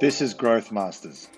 [0.00, 1.28] This is Growth Masters,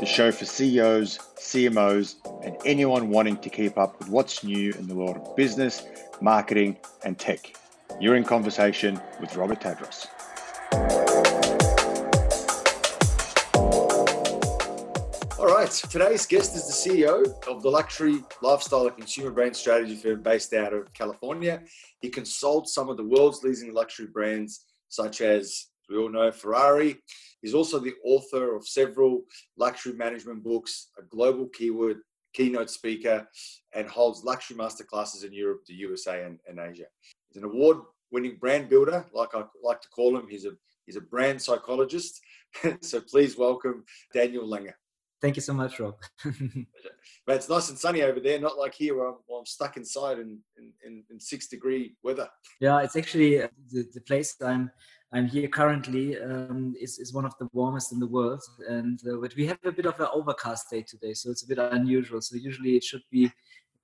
[0.00, 4.88] the show for CEOs, CMOs, and anyone wanting to keep up with what's new in
[4.88, 5.86] the world of business,
[6.20, 7.54] marketing, and tech.
[8.00, 10.08] You're in conversation with Robert Tadros.
[15.64, 20.22] Right, today's guest is the CEO of the luxury lifestyle and consumer brand strategy firm
[20.22, 21.62] based out of California.
[22.00, 26.96] He consults some of the world's leading luxury brands, such as we all know Ferrari.
[27.40, 29.22] He's also the author of several
[29.56, 31.98] luxury management books, a global keyword
[32.34, 33.26] keynote speaker,
[33.74, 36.86] and holds luxury masterclasses in Europe, the USA, and, and Asia.
[37.28, 40.26] He's an award-winning brand builder, like I like to call him.
[40.28, 40.50] He's a
[40.84, 42.20] he's a brand psychologist.
[42.82, 44.74] so please welcome Daniel Langer.
[45.24, 45.96] Thank you so much, Rob.
[47.26, 49.78] but it's nice and sunny over there, not like here where I'm, where I'm stuck
[49.78, 50.38] inside in,
[50.84, 52.28] in, in, six degree weather.
[52.60, 54.70] Yeah, it's actually uh, the, the place I'm
[55.14, 59.16] I'm here currently um, is, is one of the warmest in the world, and uh,
[59.18, 62.20] but we have a bit of an overcast day today, so it's a bit unusual.
[62.20, 63.32] So usually it should be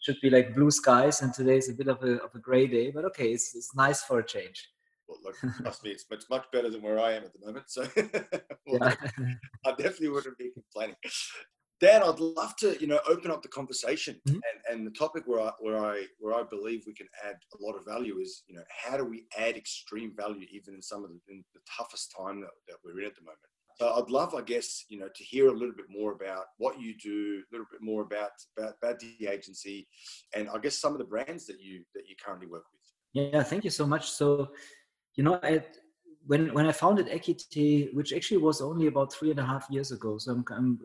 [0.02, 2.66] should be like blue skies, and today is a bit of a of a gray
[2.66, 2.90] day.
[2.90, 4.68] But okay, it's it's nice for a change.
[5.10, 7.66] Well, look, trust me, it's much much better than where I am at the moment.
[7.68, 7.86] So
[8.66, 8.80] well,
[9.66, 10.96] I definitely wouldn't be complaining.
[11.80, 14.38] Dan, I'd love to, you know, open up the conversation mm-hmm.
[14.68, 17.64] and, and the topic where I, where I where I believe we can add a
[17.64, 21.04] lot of value is, you know, how do we add extreme value even in some
[21.04, 23.38] of the, in the toughest time that, that we're in at the moment.
[23.76, 26.78] So I'd love, I guess, you know, to hear a little bit more about what
[26.78, 29.88] you do, a little bit more about about, about the agency,
[30.34, 32.80] and I guess some of the brands that you that you currently work with.
[33.12, 34.10] Yeah, thank you so much.
[34.10, 34.50] So,
[35.14, 35.40] you know,
[36.26, 39.90] when when I founded Equity, which actually was only about three and a half years
[39.90, 40.78] ago, so I'm, I'm,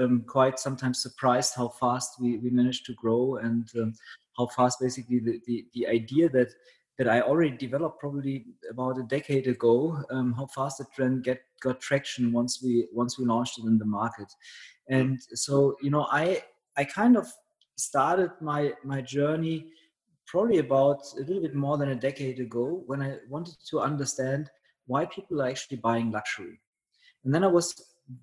[0.00, 3.94] I'm quite sometimes surprised how fast we, we managed to grow and um,
[4.36, 6.52] how fast basically the, the, the idea that
[6.98, 11.40] that I already developed probably about a decade ago, um, how fast the trend get
[11.60, 14.30] got traction once we once we launched it in the market,
[14.88, 16.42] and so you know I
[16.76, 17.26] I kind of
[17.76, 19.66] started my my journey
[20.26, 24.50] probably about a little bit more than a decade ago when I wanted to understand
[24.86, 26.60] why people are actually buying luxury.
[27.24, 27.74] And then I was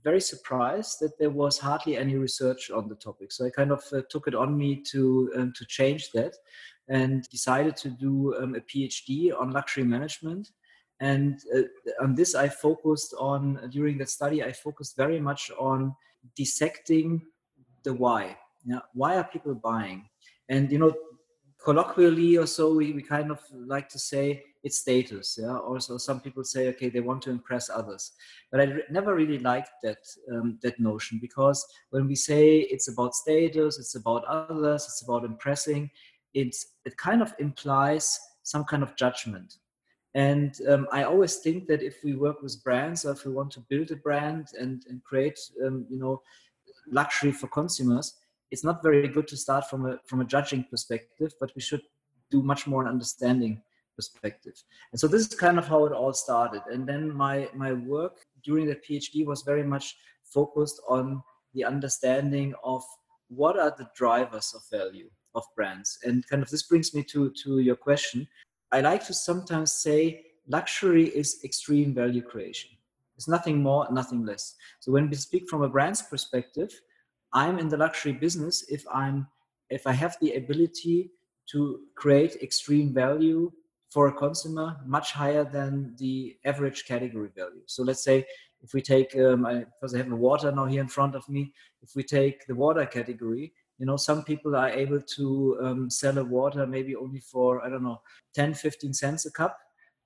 [0.04, 3.32] very surprised that there was hardly any research on the topic.
[3.32, 6.36] So I kind of uh, took it on me to um, to change that,
[6.90, 10.50] and decided to do um, a PhD on luxury management.
[11.00, 11.62] And uh,
[12.02, 14.44] on this, I focused on during that study.
[14.44, 15.96] I focused very much on
[16.36, 17.22] dissecting
[17.84, 18.38] the why.
[18.66, 20.10] Yeah, why are people buying?
[20.50, 20.94] And you know,
[21.64, 25.58] colloquially or so, we, we kind of like to say it's status yeah?
[25.58, 28.12] Also some people say okay they want to impress others.
[28.52, 32.90] But i re- never really liked that um, that notion because when we say it's
[32.90, 35.90] about status it's about others it's about impressing
[36.34, 39.56] it's it kind of implies some kind of judgment.
[40.16, 43.52] And um, i always think that if we work with brands or if we want
[43.52, 46.22] to build a brand and, and create um, you know
[46.92, 48.16] luxury for consumers
[48.52, 51.82] it's not very good to start from a from a judging perspective but we should
[52.32, 53.62] do much more an understanding
[54.00, 54.54] perspective.
[54.94, 56.62] And so this is kind of how it all started.
[56.72, 58.16] And then my my work
[58.48, 59.86] during the PhD was very much
[60.24, 61.22] focused on
[61.56, 62.82] the understanding of
[63.40, 66.00] what are the drivers of value of brands.
[66.06, 68.28] And kind of this brings me to to your question.
[68.72, 70.00] I like to sometimes say
[70.48, 72.70] luxury is extreme value creation.
[73.18, 74.56] It's nothing more, nothing less.
[74.80, 76.72] So when we speak from a brand's perspective,
[77.34, 79.28] I'm in the luxury business if I'm
[79.70, 81.12] if I have the ability
[81.52, 83.52] to create extreme value
[83.90, 87.62] for a consumer much higher than the average category value.
[87.66, 88.26] So let's say
[88.62, 91.28] if we take, um, I, because I have the water now here in front of
[91.30, 95.90] me, if we take the water category, you know, some people are able to um,
[95.90, 98.02] sell a water maybe only for, I don't know,
[98.36, 99.58] 10, 15 cents a cup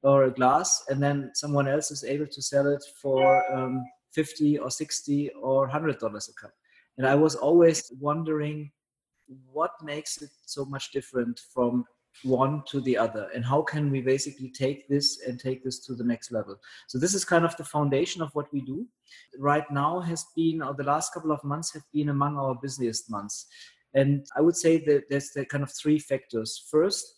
[0.03, 4.59] or a glass, and then someone else is able to sell it for um, 50
[4.59, 6.53] or 60 or $100 a cup.
[6.98, 8.72] And I was always wondering
[9.52, 11.86] what makes it so much different from
[12.22, 15.95] one to the other and how can we basically take this and take this to
[15.95, 16.56] the next level?
[16.88, 18.86] So this is kind of the foundation of what we do.
[19.40, 23.10] Right now has been or the last couple of months have been among our busiest
[23.10, 23.48] months.
[23.96, 26.68] And i would say that there's the kind of three factors.
[26.69, 27.16] First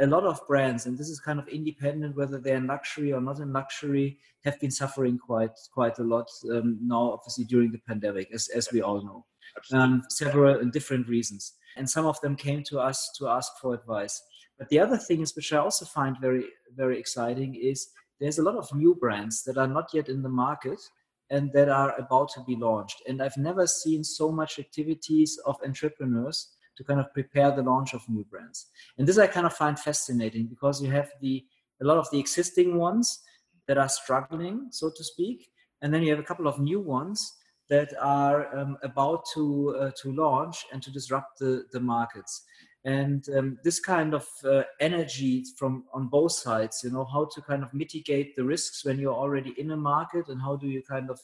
[0.00, 3.20] a lot of brands and this is kind of independent whether they're in luxury or
[3.20, 7.80] not in luxury have been suffering quite quite a lot um, now obviously during the
[7.88, 9.24] pandemic as, as we all know
[9.72, 14.22] um, several different reasons and some of them came to us to ask for advice.
[14.58, 16.44] But the other thing is, which I also find very,
[16.74, 17.88] very exciting, is
[18.18, 20.80] there's a lot of new brands that are not yet in the market
[21.28, 23.02] and that are about to be launched.
[23.06, 27.94] And I've never seen so much activities of entrepreneurs to kind of prepare the launch
[27.94, 28.66] of new brands.
[28.98, 31.44] And this I kind of find fascinating because you have the
[31.82, 33.22] a lot of the existing ones
[33.68, 35.50] that are struggling, so to speak,
[35.82, 37.36] and then you have a couple of new ones
[37.68, 42.44] that are um, about to uh, to launch and to disrupt the the markets
[42.86, 47.42] and um, this kind of uh, energy from on both sides you know how to
[47.42, 50.82] kind of mitigate the risks when you're already in a market and how do you
[50.82, 51.20] kind of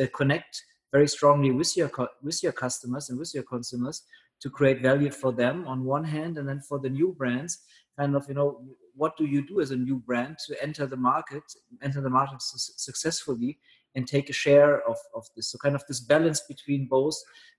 [0.00, 1.90] uh, connect very strongly with your
[2.22, 4.02] with your customers and with your consumers
[4.40, 7.58] to create value for them on one hand and then for the new brands
[7.98, 8.62] kind of you know
[8.94, 11.42] what do you do as a new brand to enter the market
[11.82, 13.58] enter the market su- successfully
[13.94, 15.50] and take a share of, of this?
[15.50, 17.16] So kind of this balance between both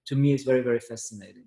[0.07, 1.45] to me is very very fascinating.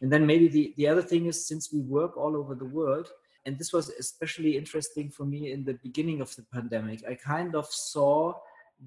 [0.00, 3.08] And then maybe the, the other thing is since we work all over the world,
[3.44, 7.54] and this was especially interesting for me in the beginning of the pandemic, I kind
[7.54, 8.32] of saw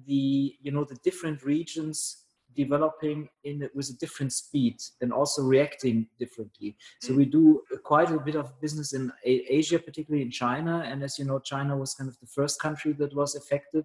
[0.06, 2.23] the, you know, the different regions
[2.56, 6.76] developing in with a different speed and also reacting differently.
[7.00, 7.16] So mm.
[7.16, 10.82] we do quite a bit of business in Asia, particularly in China.
[10.86, 13.84] And as you know, China was kind of the first country that was affected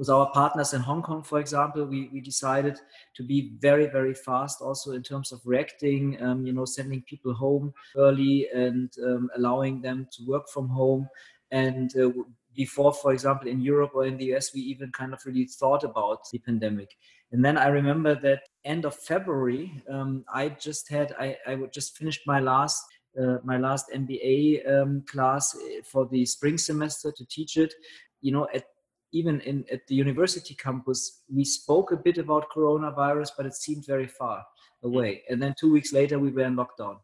[0.00, 2.78] with our partners in Hong Kong, for example, we, we decided
[3.16, 7.34] to be very, very fast also in terms of reacting, um, you know, sending people
[7.34, 11.06] home early and um, allowing them to work from home.
[11.50, 12.12] And uh,
[12.54, 15.84] before, for example, in Europe or in the US, we even kind of really thought
[15.84, 16.96] about the pandemic.
[17.32, 21.96] And then I remember that end of February, um, I just had, I, I just
[21.96, 22.82] finished my last
[23.20, 27.74] uh, my last MBA um, class uh, for the spring semester to teach it.
[28.20, 28.64] You know, at
[29.12, 33.84] even in at the university campus, we spoke a bit about coronavirus, but it seemed
[33.84, 34.44] very far
[34.84, 35.22] away.
[35.28, 36.98] And then two weeks later, we were in lockdown.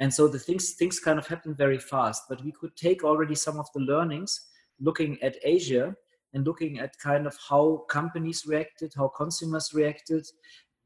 [0.00, 2.22] And so the things things kind of happened very fast.
[2.28, 4.48] But we could take already some of the learnings,
[4.80, 5.94] looking at Asia
[6.34, 10.26] and looking at kind of how companies reacted, how consumers reacted.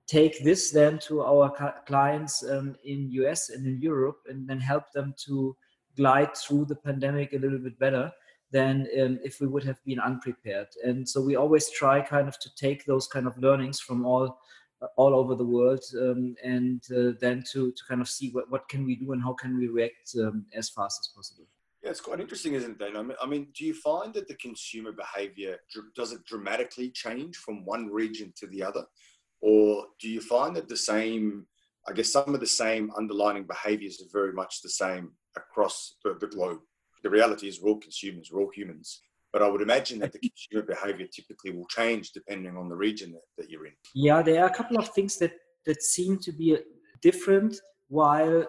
[0.06, 4.93] Take this then to our clients um, in US and in Europe, and then help
[4.93, 5.56] them to
[5.96, 8.11] glide through the pandemic a little bit better
[8.50, 10.69] than um, if we would have been unprepared.
[10.85, 14.38] And so we always try kind of to take those kind of learnings from all
[14.82, 18.50] uh, all over the world um, and uh, then to, to kind of see what,
[18.50, 21.46] what can we do and how can we react um, as fast as possible.
[21.84, 23.16] Yeah, it's quite interesting, isn't it?
[23.22, 25.58] I mean, do you find that the consumer behavior
[25.94, 28.84] does it dramatically change from one region to the other,
[29.42, 31.46] or do you find that the same,
[31.86, 36.16] I guess, some of the same underlying behaviors are very much the same across the,
[36.19, 36.60] the globe?
[37.04, 39.02] the reality is we're all consumers, we're all humans.
[39.32, 43.12] But I would imagine that the consumer behavior typically will change depending on the region
[43.12, 43.72] that, that you're in.
[43.94, 45.34] Yeah, there are a couple of things that,
[45.66, 46.56] that seem to be
[47.02, 47.56] different,
[47.88, 48.46] while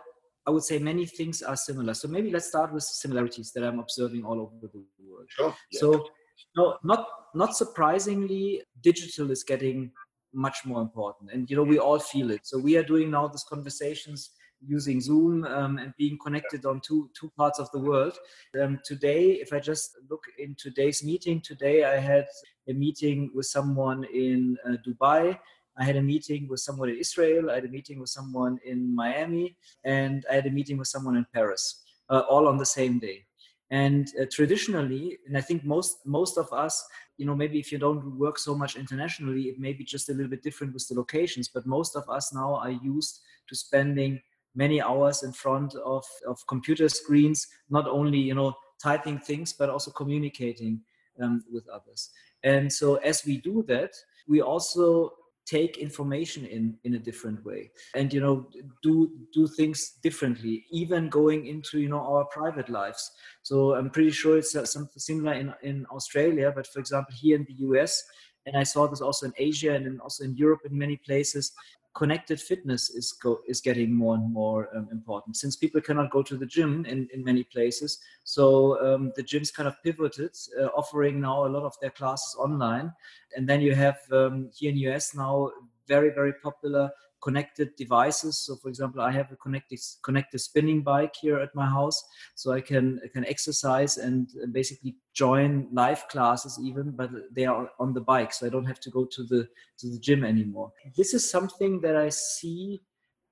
[0.47, 1.93] I would say many things are similar.
[1.93, 4.69] So maybe let's start with similarities that I'm observing all over the
[5.07, 5.27] world.
[5.29, 5.55] Sure.
[5.71, 5.79] Yeah.
[5.79, 6.07] So
[6.55, 9.91] no, not not surprisingly, digital is getting
[10.33, 12.41] much more important, and you know we all feel it.
[12.43, 14.31] So we are doing now these conversations
[14.67, 18.17] using Zoom um, and being connected on two two parts of the world.
[18.61, 22.27] Um, today, if I just look in today's meeting, today I had
[22.69, 25.37] a meeting with someone in uh, Dubai.
[25.77, 27.51] I had a meeting with someone in Israel.
[27.51, 31.17] I had a meeting with someone in Miami, and I had a meeting with someone
[31.17, 33.25] in Paris, uh, all on the same day.
[33.71, 36.85] And uh, traditionally, and I think most most of us,
[37.17, 40.13] you know, maybe if you don't work so much internationally, it may be just a
[40.13, 41.47] little bit different with the locations.
[41.47, 44.21] But most of us now are used to spending
[44.55, 49.69] many hours in front of, of computer screens, not only, you know, typing things, but
[49.69, 50.79] also communicating
[51.21, 52.11] um, with others.
[52.43, 53.91] And so as we do that,
[54.27, 55.11] we also
[55.45, 57.71] take information in in a different way.
[57.93, 58.47] And you know
[58.81, 63.11] do do things differently even going into you know our private lives.
[63.43, 67.35] So i'm pretty sure it's uh, something similar in in australia but for example here
[67.35, 68.03] in the us
[68.45, 71.51] and i saw this also in asia and also in europe in many places
[71.95, 76.21] connected fitness is go, is getting more and more um, important since people cannot go
[76.21, 77.99] to the gym in, in many places.
[78.25, 82.35] So um, the gyms kind of pivoted, uh, offering now a lot of their classes
[82.37, 82.93] online.
[83.35, 85.49] And then you have um, here in US now
[85.87, 86.91] very very popular
[87.25, 88.37] connected devices.
[88.45, 91.99] So, for example, I have a connected connected spinning bike here at my house,
[92.35, 97.69] so I can I can exercise and basically join live classes even, but they are
[97.79, 99.41] on the bike, so I don't have to go to the
[99.79, 100.69] to the gym anymore.
[100.95, 102.81] This is something that I see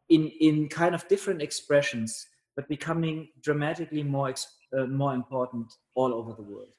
[0.09, 2.11] in in kind of different expressions,
[2.55, 4.33] but becoming dramatically more
[4.77, 6.73] uh, more important all over the world.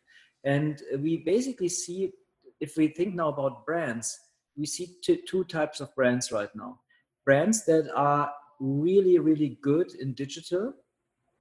[0.45, 2.13] And we basically see,
[2.61, 4.07] if we think now about brands,
[4.57, 6.81] we see two, two types of brands right now
[7.25, 10.73] brands that are really, really good in digital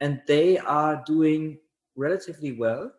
[0.02, 1.58] and they are doing
[1.96, 2.92] relatively well,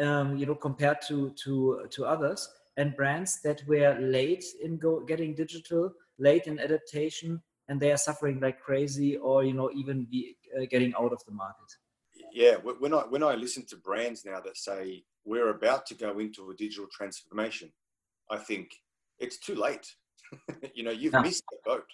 [0.00, 5.00] um, you know, compared to, to, to others and brands that were late in go,
[5.00, 10.06] getting digital, late in adaptation, and they are suffering like crazy or, you know, even
[10.10, 11.76] be uh, getting out of the market.
[12.32, 16.18] yeah, when I when I listen to brands now that say we're about to go
[16.18, 17.70] into a digital transformation,
[18.30, 18.70] I think
[19.18, 19.86] it's too late.
[20.74, 21.22] you know, you've yeah.
[21.22, 21.86] missed the boat.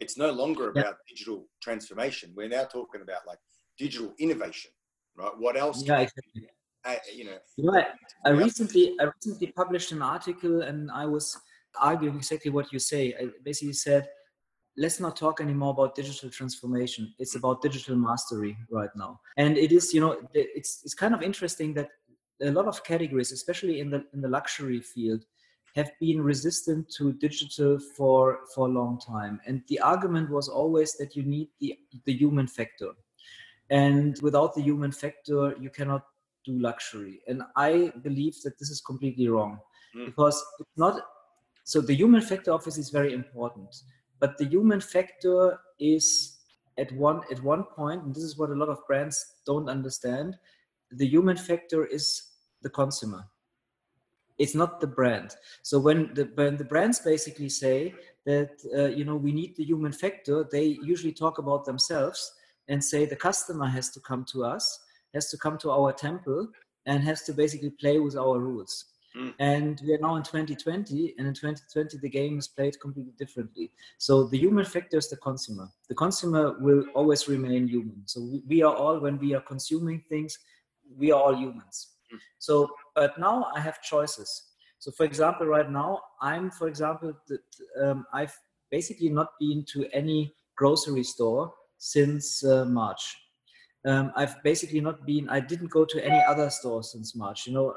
[0.00, 0.92] It's no longer about yeah.
[1.08, 2.32] digital transformation.
[2.36, 3.38] We're now talking about like
[3.78, 4.70] digital innovation,
[5.16, 5.32] right?
[5.38, 5.82] What else?
[5.84, 6.48] Yeah, exactly.
[6.84, 7.38] I, uh, you know,
[7.72, 7.86] right.
[8.24, 11.36] I recently I recently published an article and I was
[11.80, 13.14] arguing exactly what you say.
[13.20, 14.08] I basically said,
[14.76, 17.14] let's not talk anymore about digital transformation.
[17.18, 17.38] It's mm.
[17.38, 19.20] about digital mastery right now.
[19.36, 21.88] And it is, you know, it's it's kind of interesting that
[22.42, 25.24] a lot of categories, especially in the in the luxury field,
[25.76, 29.38] have been resistant to digital for for a long time.
[29.46, 32.90] And the argument was always that you need the the human factor.
[33.70, 36.02] And without the human factor, you cannot
[36.44, 37.20] do luxury.
[37.28, 39.58] And I believe that this is completely wrong
[39.94, 40.06] mm.
[40.06, 41.02] because it's not.
[41.64, 43.74] So the human factor obviously is very important,
[44.18, 46.38] but the human factor is
[46.78, 50.36] at one at one point, and this is what a lot of brands don't understand.
[50.90, 52.22] The human factor is
[52.62, 53.24] the consumer.
[54.38, 55.36] It's not the brand.
[55.62, 59.64] So when the when the brands basically say that uh, you know we need the
[59.64, 62.32] human factor, they usually talk about themselves
[62.68, 64.80] and say the customer has to come to us
[65.16, 66.48] has to come to our temple
[66.86, 68.84] and has to basically play with our rules.
[69.16, 69.34] Mm.
[69.38, 73.72] And we are now in 2020, and in 2020, the game is played completely differently.
[73.98, 75.68] So the human factor is the consumer.
[75.88, 78.02] The consumer will always remain human.
[78.04, 80.38] So we, we are all, when we are consuming things,
[80.96, 81.94] we are all humans.
[82.12, 82.18] Mm.
[82.38, 84.42] So, but now I have choices.
[84.78, 87.38] So, for example, right now, I'm, for example, the,
[87.82, 88.36] um, I've
[88.70, 93.16] basically not been to any grocery store since uh, March
[93.86, 97.46] um, I've basically not been, I didn't go to any other store since March.
[97.46, 97.74] You know,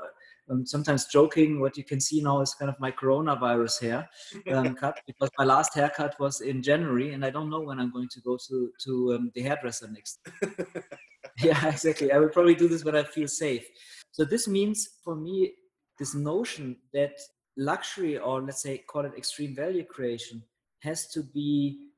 [0.49, 1.59] I'm sometimes joking.
[1.59, 4.09] What you can see now is kind of my coronavirus hair
[4.51, 7.91] um, cut because my last haircut was in January, and I don't know when I'm
[7.91, 10.19] going to go to to um, the hairdresser next.
[11.43, 12.11] yeah, exactly.
[12.11, 13.67] I will probably do this when I feel safe.
[14.12, 15.54] So this means for me
[15.98, 17.13] this notion that
[17.58, 20.44] luxury, or let's say call it extreme value creation,
[20.80, 21.89] has to be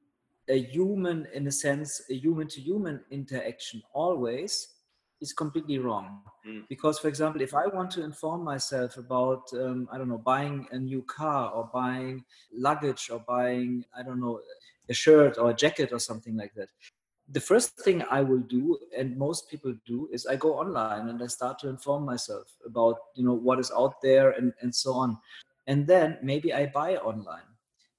[0.49, 4.67] a human in a sense a human to human interaction always
[5.21, 6.67] is completely wrong mm.
[6.67, 10.67] because for example if i want to inform myself about um, i don't know buying
[10.71, 14.39] a new car or buying luggage or buying i don't know
[14.89, 16.69] a shirt or a jacket or something like that
[17.31, 21.21] the first thing i will do and most people do is i go online and
[21.23, 24.93] i start to inform myself about you know what is out there and, and so
[24.93, 25.17] on
[25.67, 27.47] and then maybe i buy online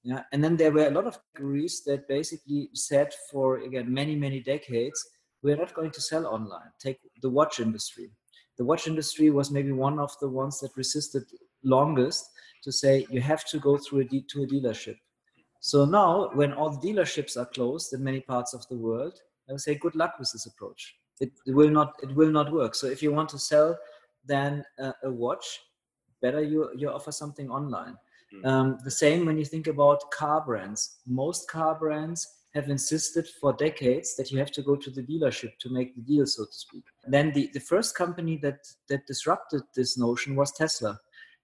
[0.05, 4.15] yeah, and then there were a lot of categories that basically said for again many
[4.15, 5.01] many decades
[5.43, 6.71] we're not going to sell online.
[6.79, 8.09] Take the watch industry.
[8.57, 11.23] The watch industry was maybe one of the ones that resisted
[11.63, 12.29] longest
[12.63, 14.95] to say you have to go through a de- to a dealership.
[15.63, 19.13] So now, when all the dealerships are closed in many parts of the world,
[19.47, 20.93] I would say good luck with this approach.
[21.21, 22.75] It, it will not it will not work.
[22.75, 23.77] So if you want to sell
[24.25, 25.61] then uh, a watch,
[26.21, 27.95] better you you offer something online.
[28.33, 28.45] Hmm.
[28.45, 30.97] Um, the same when you think about car brands.
[31.07, 35.57] Most car brands have insisted for decades that you have to go to the dealership
[35.59, 36.83] to make the deal, so to speak.
[37.07, 40.99] Then the, the first company that, that disrupted this notion was Tesla.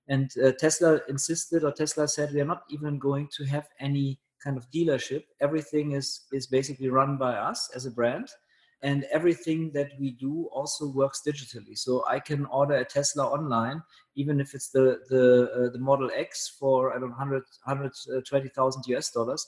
[0.10, 4.20] And uh, Tesla insisted, or Tesla said, we are not even going to have any
[4.44, 5.24] kind of dealership.
[5.39, 8.28] Everything is, is basically run by us as a brand
[8.82, 11.78] and everything that we do also works digitally.
[11.78, 13.82] So i can order a tesla online
[14.16, 18.96] even if it's the the uh, the model x for i don't know 100 120000
[18.96, 19.46] us dollars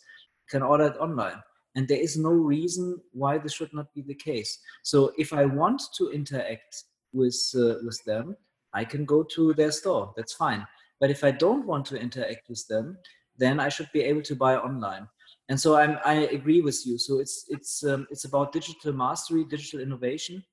[0.49, 1.41] can order it online.
[1.75, 4.59] And there is no reason why this should not be the case.
[4.83, 8.35] So if i want to interact with uh, with them
[8.73, 10.13] i can go to their store.
[10.15, 10.65] That's fine.
[10.99, 12.97] But if i don't want to interact with them
[13.37, 15.07] then i should be able to buy online.
[15.49, 16.97] And so I'm, i agree with you.
[16.97, 20.43] So it's it's um, it's about digital mastery digital innovation.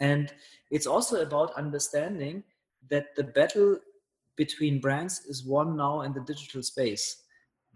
[0.00, 0.32] And
[0.70, 2.42] it's also about understanding
[2.90, 3.78] that the battle
[4.36, 7.22] between brands is won now in the digital space.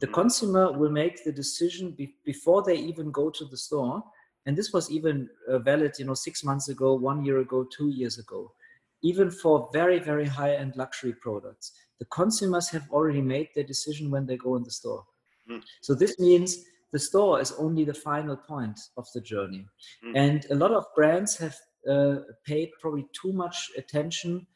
[0.00, 0.14] The mm.
[0.14, 4.02] consumer will make the decision be- before they even go to the store.
[4.46, 7.90] And this was even uh, valid you know six months ago one year ago two
[7.90, 8.52] years ago
[9.02, 14.10] even for very very high end luxury products the consumers have already made their decision
[14.10, 15.04] when they go in the store
[15.50, 15.62] Mm.
[15.80, 19.66] So this means the store is only the final point of the journey.
[20.04, 20.12] Mm.
[20.16, 21.56] And a lot of brands have
[21.88, 24.46] uh, paid probably too much attention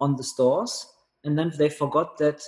[0.00, 0.86] on the stores,
[1.24, 2.42] and then they forgot that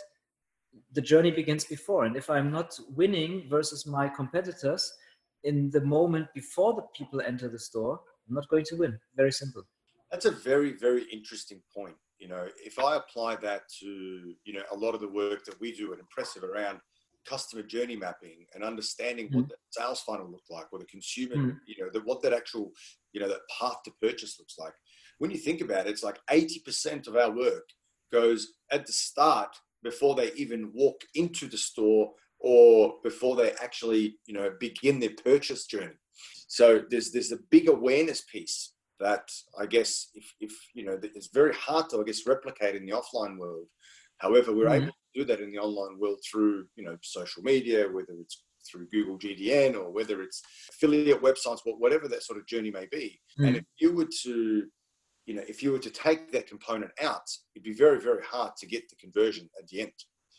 [0.92, 2.04] the journey begins before.
[2.04, 4.90] And if I'm not winning versus my competitors
[5.44, 8.98] in the moment before the people enter the store, I'm not going to win.
[9.16, 9.64] Very simple.
[10.12, 11.96] That's a very, very interesting point.
[12.18, 15.60] You know, if I apply that to, you know, a lot of the work that
[15.60, 16.78] we do at Impressive around
[17.26, 19.36] customer journey mapping and understanding mm.
[19.36, 21.56] what the sales funnel looked like or the consumer, mm.
[21.66, 22.70] you know, the, what that actual,
[23.12, 24.74] you know, that path to purchase looks like.
[25.18, 27.68] When you think about it, it's like 80% of our work
[28.12, 34.16] goes at the start before they even walk into the store or before they actually,
[34.26, 35.94] you know, begin their purchase journey.
[36.48, 41.28] So there's there's a big awareness piece that I guess if, if you know it's
[41.32, 43.66] very hard to I guess replicate in the offline world.
[44.18, 44.84] However, we're mm-hmm.
[44.84, 48.44] able to do that in the online world through you know social media, whether it's
[48.70, 50.40] through Google GDN or whether it's
[50.70, 53.20] affiliate websites, whatever that sort of journey may be.
[53.38, 53.44] Mm-hmm.
[53.44, 54.64] And if you were to
[55.26, 57.22] you know, if you were to take that component out,
[57.54, 59.92] it'd be very, very hard to get the conversion at the end.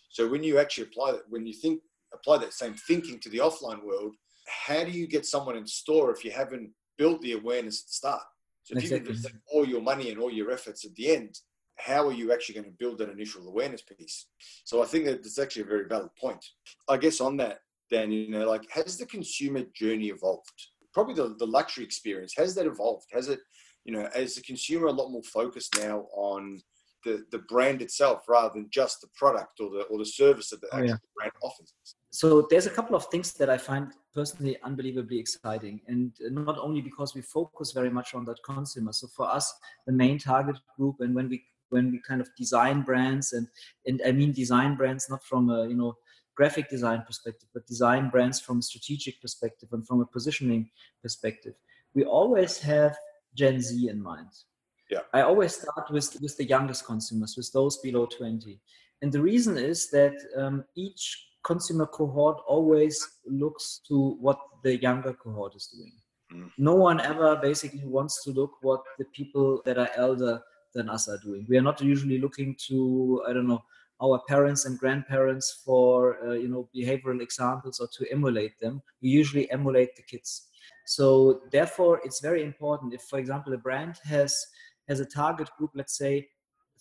[0.10, 1.82] So when you actually apply that, when you think
[2.14, 4.14] apply that same thinking to the offline world,
[4.48, 7.94] how do you get someone in store if you haven't built the awareness at the
[7.94, 8.22] start?
[8.64, 9.12] So if exactly.
[9.12, 11.38] you invest all your money and all your efforts at the end,
[11.78, 14.28] how are you actually going to build that initial awareness piece?
[14.64, 16.44] So I think that it's actually a very valid point.
[16.88, 17.60] I guess on that,
[17.92, 20.68] Dan, you know, like has the consumer journey evolved?
[20.94, 23.08] Probably the, the luxury experience, has that evolved?
[23.12, 23.40] Has it,
[23.84, 26.62] you know, as the consumer a lot more focused now on
[27.04, 30.62] the, the brand itself rather than just the product or the or the service that
[30.62, 30.96] the oh, yeah.
[31.18, 31.74] brand offers?
[32.14, 36.80] So there's a couple of things that I find personally unbelievably exciting, and not only
[36.80, 38.94] because we focus very much on that consumer.
[38.94, 39.52] So for us,
[39.88, 43.48] the main target group, and when we when we kind of design brands, and
[43.88, 45.98] and I mean design brands not from a you know
[46.36, 50.70] graphic design perspective, but design brands from a strategic perspective and from a positioning
[51.02, 51.56] perspective,
[51.96, 52.96] we always have
[53.34, 54.30] Gen Z in mind.
[54.88, 55.00] Yeah.
[55.14, 58.60] I always start with with the youngest consumers, with those below 20.
[59.02, 65.14] And the reason is that um, each consumer cohort always looks to what the younger
[65.14, 65.92] cohort is doing.
[66.34, 66.52] Mm.
[66.58, 70.42] No one ever basically wants to look what the people that are elder
[70.74, 71.46] than us are doing.
[71.48, 73.64] We are not usually looking to, I don't know,
[74.02, 78.82] our parents and grandparents for, uh, you know, behavioral examples or to emulate them.
[79.02, 80.48] We usually emulate the kids.
[80.86, 84.46] So therefore, it's very important if, for example, a brand has
[84.90, 86.28] has a target group, let's say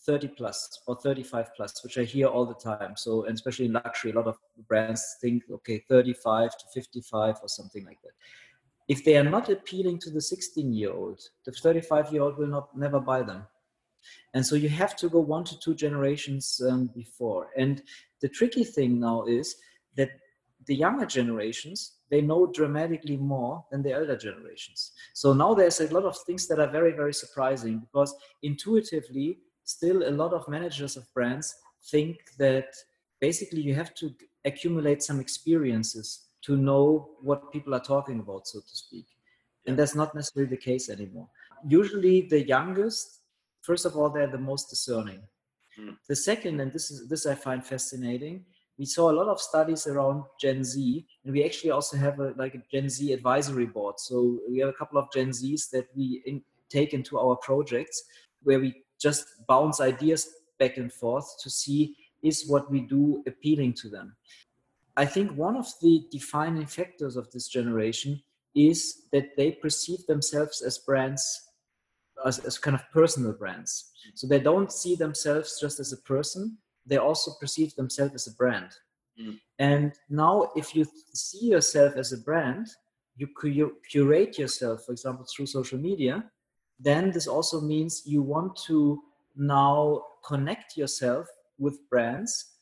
[0.04, 2.96] 30 plus or 35 plus, which I hear all the time.
[2.96, 4.36] So, and especially in luxury, a lot of
[4.68, 8.12] brands think, okay, 35 to 55 or something like that.
[8.88, 12.48] If they are not appealing to the 16 year old, the 35 year old will
[12.48, 13.46] not never buy them.
[14.34, 17.50] And so you have to go one to two generations um, before.
[17.56, 17.82] And
[18.20, 19.54] the tricky thing now is
[19.96, 20.10] that
[20.66, 25.92] the younger generations they know dramatically more than the elder generations so now there's a
[25.92, 30.96] lot of things that are very very surprising because intuitively still a lot of managers
[30.96, 31.54] of brands
[31.90, 32.74] think that
[33.20, 38.60] basically you have to accumulate some experiences to know what people are talking about, so
[38.60, 39.06] to speak.
[39.66, 41.28] And that's not necessarily the case anymore.
[41.66, 43.20] Usually, the youngest,
[43.60, 45.20] first of all, they're the most discerning.
[45.78, 45.96] Mm.
[46.08, 48.44] The second, and this is this I find fascinating,
[48.78, 52.34] we saw a lot of studies around Gen Z, and we actually also have a
[52.36, 54.00] like a Gen Z advisory board.
[54.00, 58.02] So we have a couple of Gen Zs that we in, take into our projects,
[58.42, 63.74] where we just bounce ideas back and forth to see is what we do appealing
[63.74, 64.16] to them.
[64.96, 68.22] I think one of the defining factors of this generation
[68.54, 71.24] is that they perceive themselves as brands,
[72.24, 73.90] as, as kind of personal brands.
[74.14, 78.34] So they don't see themselves just as a person, they also perceive themselves as a
[78.34, 78.70] brand.
[79.20, 79.38] Mm.
[79.58, 80.84] And now, if you
[81.14, 82.66] see yourself as a brand,
[83.16, 83.28] you
[83.90, 86.24] curate yourself, for example, through social media,
[86.82, 89.02] then this also means you want to
[89.36, 91.26] now connect yourself
[91.58, 92.52] with brands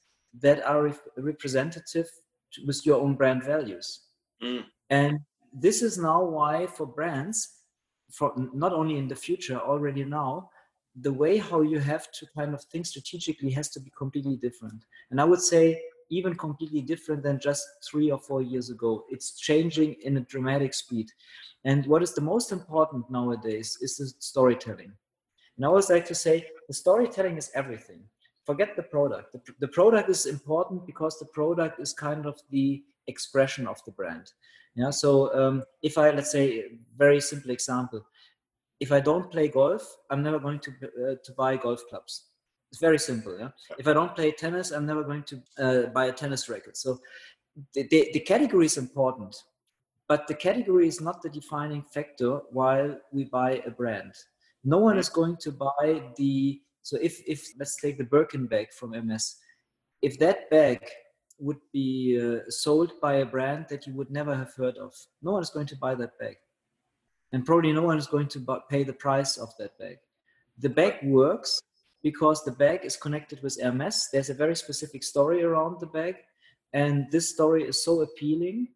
[0.40, 2.08] that are re- representative
[2.52, 4.00] to, with your own brand values.
[4.42, 4.64] Mm.
[4.90, 5.20] And
[5.52, 7.56] this is now why for brands,
[8.10, 10.50] for not only in the future, already now,
[11.00, 14.84] the way how you have to kind of think strategically has to be completely different.
[15.10, 15.80] And I would say
[16.10, 19.04] even completely different than just three or four years ago.
[19.08, 21.08] It's changing in a dramatic speed.
[21.64, 24.92] And what is the most important nowadays is the storytelling.
[25.56, 28.02] And I always like to say the storytelling is everything.
[28.46, 29.32] Forget the product.
[29.32, 33.92] The, the product is important because the product is kind of the expression of the
[33.92, 34.32] brand.
[34.74, 34.90] Yeah.
[34.90, 36.64] So um, if I let's say
[36.96, 38.04] very simple example,
[38.78, 42.29] if I don't play golf, I'm never going to uh, to buy golf clubs.
[42.70, 43.36] It's very simple.
[43.38, 43.48] Yeah.
[43.78, 46.76] If I don't play tennis, I'm never going to uh, buy a tennis racket.
[46.76, 47.00] So
[47.74, 49.36] the, the, the category is important
[50.10, 54.12] but the category is not the defining factor while we buy a brand
[54.64, 58.72] no one is going to buy the so if if let's take the birkin bag
[58.72, 59.36] from Hermes
[60.02, 60.80] if that bag
[61.38, 65.32] would be uh, sold by a brand that you would never have heard of no
[65.32, 66.36] one is going to buy that bag
[67.32, 69.98] and probably no one is going to pay the price of that bag
[70.58, 71.60] the bag works
[72.02, 74.08] because the bag is connected with Hermes.
[74.12, 76.16] There's a very specific story around the bag
[76.72, 78.68] and this story is so appealing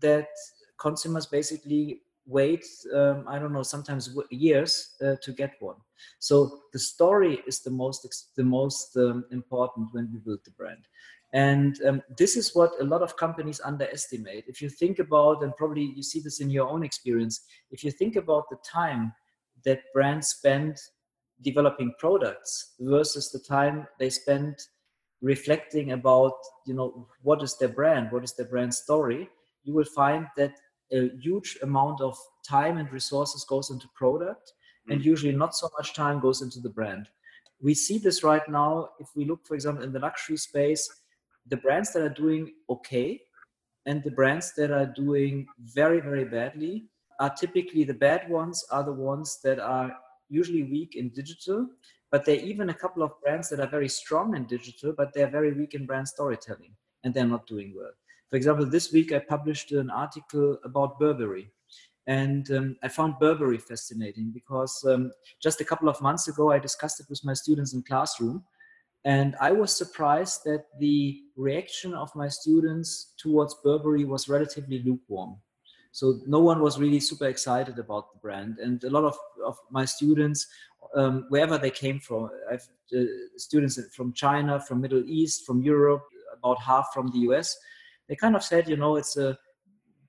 [0.00, 0.28] that
[0.78, 5.76] consumers basically wait um, i don't know sometimes years uh, to get one.
[6.18, 8.06] So the story is the most
[8.36, 10.84] the most um, important when we build the brand.
[11.32, 14.44] And um, this is what a lot of companies underestimate.
[14.48, 17.90] If you think about and probably you see this in your own experience if you
[17.90, 19.12] think about the time
[19.64, 20.76] that brands spend
[21.42, 24.56] developing products versus the time they spend
[25.22, 26.32] reflecting about
[26.66, 29.28] you know what is their brand what is their brand story
[29.64, 30.54] you will find that
[30.92, 34.52] a huge amount of time and resources goes into product
[34.88, 34.94] mm.
[34.94, 37.08] and usually not so much time goes into the brand
[37.62, 40.88] we see this right now if we look for example in the luxury space
[41.46, 43.20] the brands that are doing okay
[43.86, 46.86] and the brands that are doing very very badly
[47.18, 49.94] are typically the bad ones are the ones that are
[50.30, 51.66] usually weak in digital
[52.10, 55.12] but there are even a couple of brands that are very strong in digital but
[55.12, 57.92] they're very weak in brand storytelling and they're not doing well
[58.30, 61.50] for example, this week I published an article about Burberry.
[62.06, 65.10] And um, I found Burberry fascinating because um,
[65.42, 68.44] just a couple of months ago I discussed it with my students in classroom.
[69.04, 75.36] And I was surprised that the reaction of my students towards Burberry was relatively lukewarm.
[75.92, 78.58] So no one was really super excited about the brand.
[78.58, 80.46] And a lot of, of my students,
[80.96, 83.04] um, wherever they came from, I have uh,
[83.36, 86.04] students from China, from Middle East, from Europe,
[86.36, 87.56] about half from the US,
[88.08, 89.38] they kind of said, you know, it's a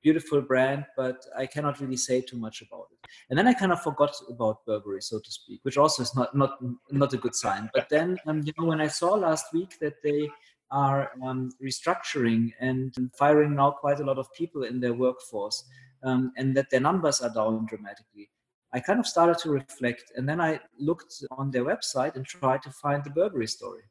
[0.02, 3.08] beautiful brand, but I cannot really say too much about it.
[3.30, 6.36] And then I kind of forgot about Burberry, so to speak, which also is not
[6.36, 6.58] not
[6.90, 7.70] not a good sign.
[7.74, 10.30] But then, um, you know, when I saw last week that they
[10.72, 15.64] are um, restructuring and firing now quite a lot of people in their workforce,
[16.04, 18.30] um, and that their numbers are down dramatically.
[18.74, 22.62] I kind of started to reflect, and then I looked on their website and tried
[22.64, 23.84] to find the Burberry story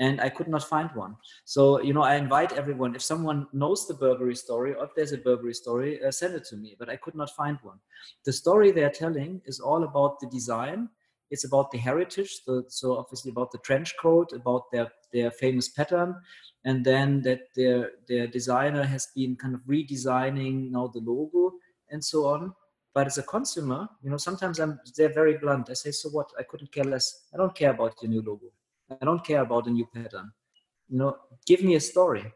[0.00, 1.16] and I could not find one.
[1.44, 5.12] So, you know, I invite everyone, if someone knows the Burberry story or if there's
[5.12, 7.78] a Burberry story, uh, send it to me, but I could not find one.
[8.24, 10.88] The story they're telling is all about the design.
[11.30, 15.68] It's about the heritage, so, so obviously about the trench coat, about their, their famous
[15.68, 16.16] pattern,
[16.64, 21.54] and then that their, their designer has been kind of redesigning now the logo
[21.90, 22.52] and so on.
[22.94, 25.70] But as a consumer, you know, sometimes I'm they're very blunt.
[25.70, 26.30] I say, so what?
[26.38, 27.26] I couldn't care less.
[27.32, 28.50] I don't care about your new logo
[28.90, 30.32] I don't care about a new pattern.
[30.88, 31.16] You know,
[31.46, 32.32] give me a story.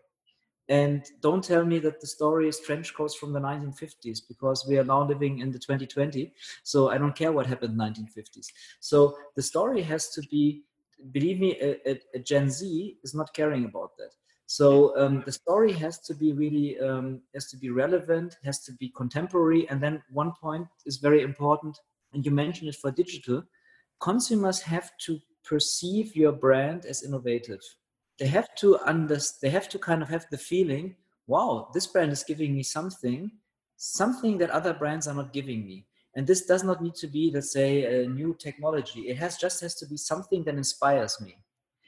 [0.68, 4.78] And don't tell me that the story is trench coats from the 1950s because we
[4.78, 6.32] are now living in the 2020.
[6.62, 8.46] So I don't care what happened in 1950s.
[8.80, 10.62] So the story has to be,
[11.10, 14.10] believe me, a, a, Gen Z is not caring about that.
[14.46, 18.72] So um, the story has to be really um, has to be relevant, has to
[18.72, 21.78] be contemporary, and then one point is very important,
[22.12, 23.42] and you mentioned it for digital.
[24.00, 27.60] Consumers have to perceive your brand as innovative.
[28.18, 32.12] They have to understand, they have to kind of have the feeling, wow, this brand
[32.12, 33.30] is giving me something,
[33.76, 35.86] something that other brands are not giving me.
[36.14, 39.02] And this does not need to be, let's say, a new technology.
[39.08, 41.38] It has just has to be something that inspires me.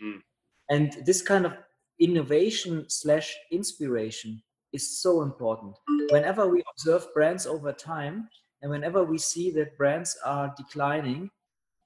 [0.03, 0.23] Mm.
[0.71, 1.53] And this kind of
[2.01, 5.77] innovation slash inspiration is so important.
[6.11, 8.29] Whenever we observe brands over time,
[8.63, 11.31] and whenever we see that brands are declining,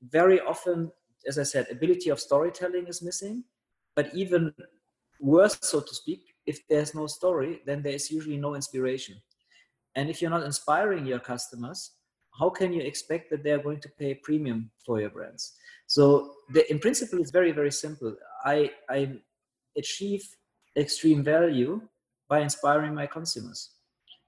[0.01, 0.93] very often
[1.27, 3.45] as I said, ability of storytelling is missing.
[3.97, 4.55] But even
[5.21, 9.21] worse, so to speak, if there's no story, then there is usually no inspiration.
[9.95, 11.93] And if you're not inspiring your customers,
[12.39, 15.57] how can you expect that they're going to pay premium for your brands?
[15.87, 18.15] So the, in principle, it's very, very simple.
[18.45, 19.17] I, I
[19.77, 20.29] achieve
[20.77, 21.81] extreme value
[22.29, 23.71] by inspiring my consumers.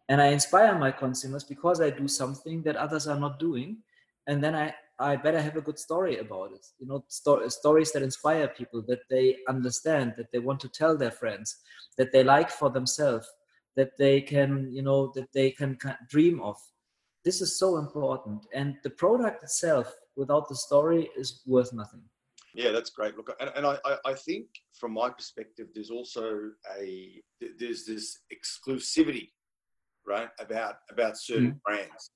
[0.09, 3.79] And I inspire my consumers because I do something that others are not doing.
[4.27, 6.67] And then I I better have a good story about it.
[6.79, 10.97] You know, sto- stories that inspire people, that they understand, that they want to tell
[10.97, 11.57] their friends,
[11.97, 13.27] that they like for themselves,
[13.77, 15.79] that they can, you know, that they can
[16.11, 16.59] dream of.
[17.25, 22.03] This is so important, and the product itself, without the story, is worth nothing.
[22.55, 23.17] Yeah, that's great.
[23.17, 27.23] Look, and, and I, I think from my perspective, there's also a
[27.59, 29.31] there's this exclusivity,
[30.07, 31.59] right, about about certain mm-hmm.
[31.65, 32.11] brands.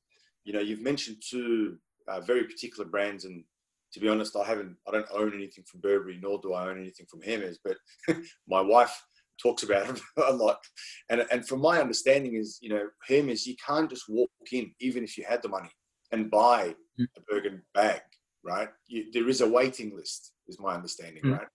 [0.44, 3.24] You know, you've mentioned two uh, very particular brands.
[3.24, 3.44] And
[3.92, 6.78] to be honest, I haven't, I don't own anything from Burberry, nor do I own
[6.78, 7.58] anything from Hermes.
[7.62, 7.76] But
[8.48, 9.02] my wife
[9.42, 10.58] talks about it a lot.
[11.10, 15.04] And and from my understanding is, you know, Hermes you can't just walk in, even
[15.04, 15.70] if you had the money,
[16.12, 17.06] and buy mm.
[17.16, 18.00] a Birkin bag,
[18.44, 18.68] right?
[18.86, 21.38] You, there is a waiting list, is my understanding, mm.
[21.38, 21.48] right?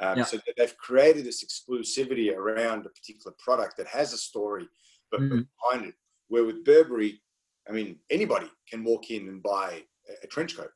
[0.00, 0.24] Um, yeah.
[0.24, 4.68] So they've created this exclusivity around a particular product that has a story
[5.10, 5.46] but mm.
[5.60, 5.94] behind it.
[6.28, 7.20] Where with Burberry,
[7.68, 9.82] I mean, anybody can walk in and buy
[10.22, 10.70] a trench coat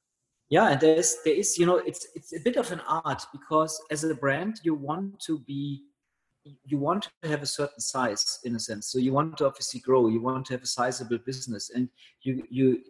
[0.48, 3.80] yeah and there's there is you know it's it's a bit of an art because
[3.90, 5.82] as a brand you want to be
[6.64, 8.90] you want to have a certain size in a sense.
[8.90, 10.08] So you want to obviously grow.
[10.08, 11.88] You want to have a sizable business, and
[12.22, 12.82] you you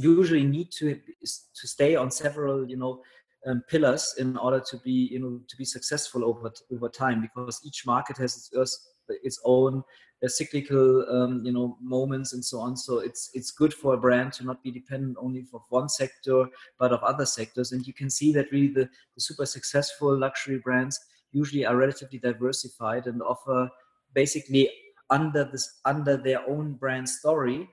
[0.00, 3.02] usually need to to stay on several you know
[3.46, 7.60] um, pillars in order to be you know to be successful over over time because
[7.64, 8.88] each market has its,
[9.22, 9.82] its own
[10.24, 13.98] uh, cyclical um, you know moments and so on so it's it's good for a
[13.98, 16.46] brand to not be dependent only of one sector
[16.78, 20.60] but of other sectors and you can see that really the, the super successful luxury
[20.62, 20.98] brands
[21.32, 23.68] usually are relatively diversified and offer
[24.14, 24.70] basically
[25.10, 27.68] under this under their own brand story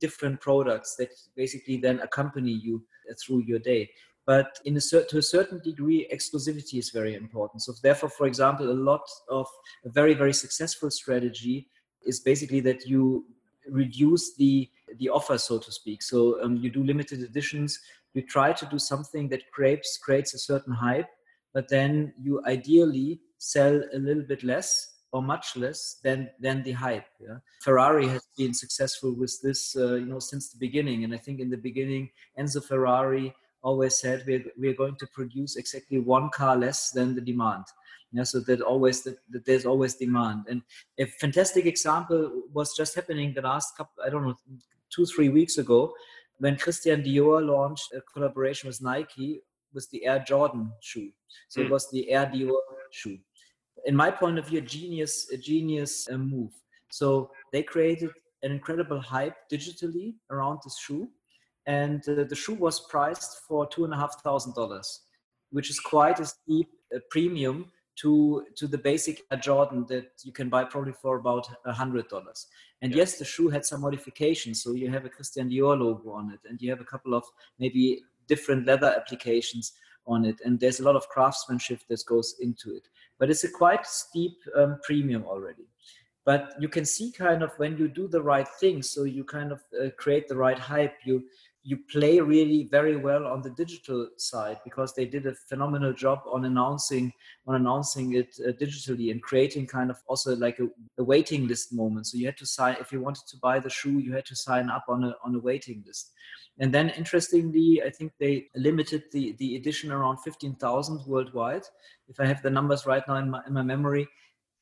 [0.00, 2.82] different products that basically then accompany you
[3.20, 3.90] through your day.
[4.24, 7.62] But in a cer- to a certain degree exclusivity is very important.
[7.62, 9.46] So therefore for example a lot of
[9.84, 11.68] a very very successful strategy
[12.06, 13.26] is basically that you
[13.68, 16.02] reduce the the offer so to speak.
[16.02, 17.78] So um, you do limited editions.
[18.14, 21.08] You try to do something that creates creates a certain hype
[21.52, 26.72] but then you ideally sell a little bit less or much less than than the
[26.72, 27.36] hype yeah?
[27.62, 31.40] ferrari has been successful with this uh, you know since the beginning and i think
[31.40, 36.56] in the beginning enzo ferrari always said we're, we're going to produce exactly one car
[36.56, 37.64] less than the demand
[38.12, 40.62] yeah so that always that, that there's always demand and
[40.98, 44.36] a fantastic example was just happening the last couple i don't know
[44.90, 45.92] two three weeks ago
[46.38, 49.40] when christian dior launched a collaboration with nike
[49.74, 51.10] with the air jordan shoe
[51.48, 51.64] so mm.
[51.64, 52.58] it was the air dior
[52.90, 53.18] shoe
[53.86, 56.52] in my point of view a genius a genius uh, move
[56.90, 58.10] so they created
[58.42, 61.08] an incredible hype digitally around this shoe
[61.66, 65.02] and uh, the shoe was priced for two and a half thousand dollars,
[65.50, 70.32] which is quite a steep uh, premium to to the basic Air Jordan that you
[70.32, 72.46] can buy probably for about a hundred dollars.
[72.80, 72.98] And yeah.
[72.98, 76.40] yes, the shoe had some modifications, so you have a Christian Dior logo on it,
[76.48, 77.24] and you have a couple of
[77.58, 78.02] maybe
[78.32, 79.72] different leather applications
[80.06, 82.84] on it, and there's a lot of craftsmanship that goes into it.
[83.18, 85.66] But it's a quite steep um, premium already.
[86.24, 89.50] But you can see kind of when you do the right thing so you kind
[89.52, 91.16] of uh, create the right hype you
[91.64, 96.20] you play really very well on the digital side because they did a phenomenal job
[96.26, 97.12] on announcing
[97.46, 100.66] on announcing it uh, digitally and creating kind of also like a,
[100.98, 102.06] a, waiting list moment.
[102.06, 104.36] So you had to sign if you wanted to buy the shoe you had to
[104.36, 106.12] sign up on a on a waiting list
[106.60, 111.64] and then interestingly i think they limited the the edition around 15000 worldwide
[112.08, 114.06] if i have the numbers right now in my, in my memory.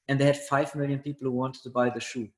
[0.08, 2.28] And they had 5 million people who wanted to buy the shoe.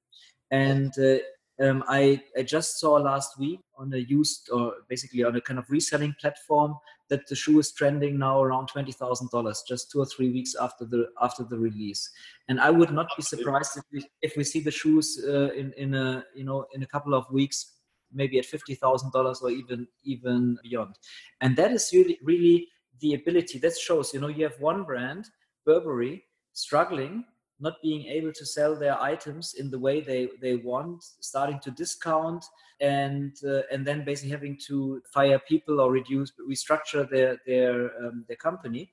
[0.51, 1.19] And uh,
[1.65, 5.59] um, I, I just saw last week on a used or basically on a kind
[5.59, 6.75] of reselling platform
[7.09, 10.55] that the shoe is trending now around twenty thousand dollars just two or three weeks
[10.55, 12.11] after the after the release.
[12.49, 15.73] And I would not be surprised if we if we see the shoes uh, in
[15.77, 17.73] in a you know in a couple of weeks
[18.13, 20.97] maybe at fifty thousand dollars or even even beyond.
[21.41, 22.69] And that is really really
[23.01, 25.29] the ability that shows you know you have one brand
[25.65, 27.25] Burberry struggling
[27.63, 31.71] not being able to sell their items in the way they, they want, starting to
[31.71, 32.45] discount,
[32.81, 38.25] and uh, and then basically having to fire people or reduce, restructure their their um,
[38.27, 38.91] their company.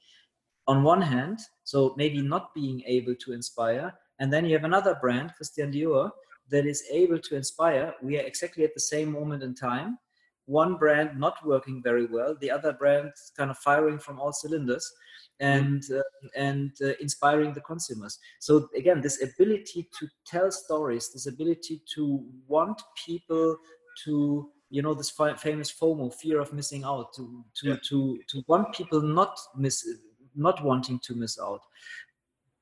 [0.67, 4.95] On one hand, so maybe not being able to inspire, and then you have another
[5.01, 6.12] brand, Christian Dior,
[6.51, 7.93] that is able to inspire.
[8.01, 9.97] We are exactly at the same moment in time.
[10.45, 14.91] One brand not working very well, the other brand kind of firing from all cylinders
[15.39, 16.01] and uh,
[16.35, 22.23] and uh, inspiring the consumers so again this ability to tell stories this ability to
[22.47, 23.55] want people
[24.03, 27.75] to you know this famous fomo fear of missing out to to yeah.
[27.88, 29.88] to to want people not miss
[30.35, 31.62] not wanting to miss out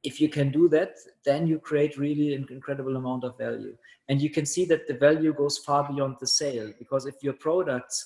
[0.09, 0.91] if you can do that
[1.29, 3.75] then you create really an incredible amount of value
[4.09, 7.37] and you can see that the value goes far beyond the sale because if your
[7.47, 7.97] products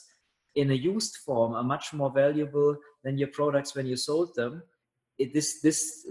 [0.55, 4.63] in a used form are much more valuable than your products when you sold them.
[5.17, 6.05] It, this this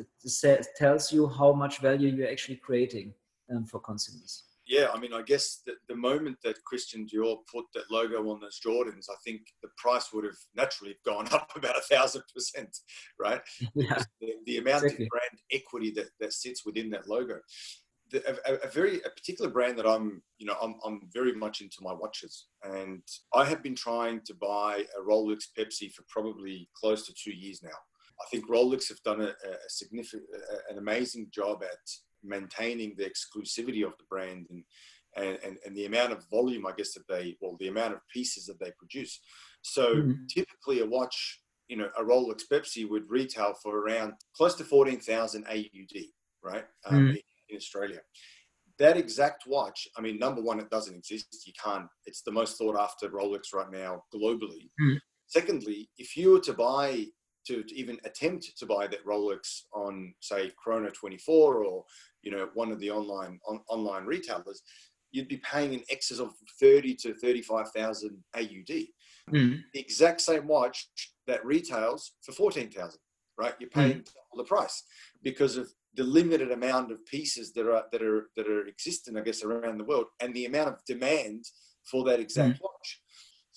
[0.77, 3.13] tells you how much value you're actually creating
[3.55, 4.45] um, for consumers.
[4.71, 8.39] Yeah, I mean, I guess the, the moment that Christian Dior put that logo on
[8.41, 12.77] those Jordans, I think the price would have naturally gone up about a thousand percent,
[13.19, 13.41] right?
[13.75, 15.07] Yeah, the, the, amount exactly.
[15.07, 17.41] of brand equity that, that sits within that logo
[18.15, 21.79] a, a, very a particular brand that I'm, you know, I'm, I'm very much into
[21.81, 23.03] my watches, and
[23.35, 27.63] I have been trying to buy a Rolex Pepsi for probably close to two years
[27.63, 27.71] now.
[27.71, 30.25] I think Rolex have done a, a significant,
[30.71, 31.79] an amazing job at
[32.23, 34.65] maintaining the exclusivity of the brand and,
[35.17, 38.01] and, and, and, the amount of volume, I guess, that they, well, the amount of
[38.13, 39.21] pieces that they produce.
[39.63, 40.13] So mm-hmm.
[40.29, 45.47] typically a watch, you know, a Rolex Pepsi would retail for around close to 14,000
[45.47, 46.03] AUD,
[46.43, 46.65] right?
[46.87, 47.17] Um, mm-hmm
[47.51, 48.01] in Australia.
[48.79, 51.47] That exact watch, I mean, number one, it doesn't exist.
[51.47, 54.71] You can't, it's the most sought after Rolex right now globally.
[54.81, 54.99] Mm.
[55.27, 57.07] Secondly, if you were to buy
[57.47, 61.85] to, to even attempt to buy that Rolex on, say, Chrono 24 or
[62.23, 64.63] you know one of the online on, online retailers,
[65.13, 68.87] you'd be paying in excess of thirty to thirty-five thousand AUD.
[69.31, 69.63] Mm.
[69.73, 70.89] The exact same watch
[71.27, 73.01] that retails for fourteen thousand,
[73.39, 73.55] right?
[73.59, 74.05] You're paying mm.
[74.31, 74.83] double the price
[75.23, 79.23] because of the limited amount of pieces that are that are that are existing, I
[79.23, 81.45] guess, around the world, and the amount of demand
[81.91, 82.63] for that exact mm.
[82.63, 83.01] watch.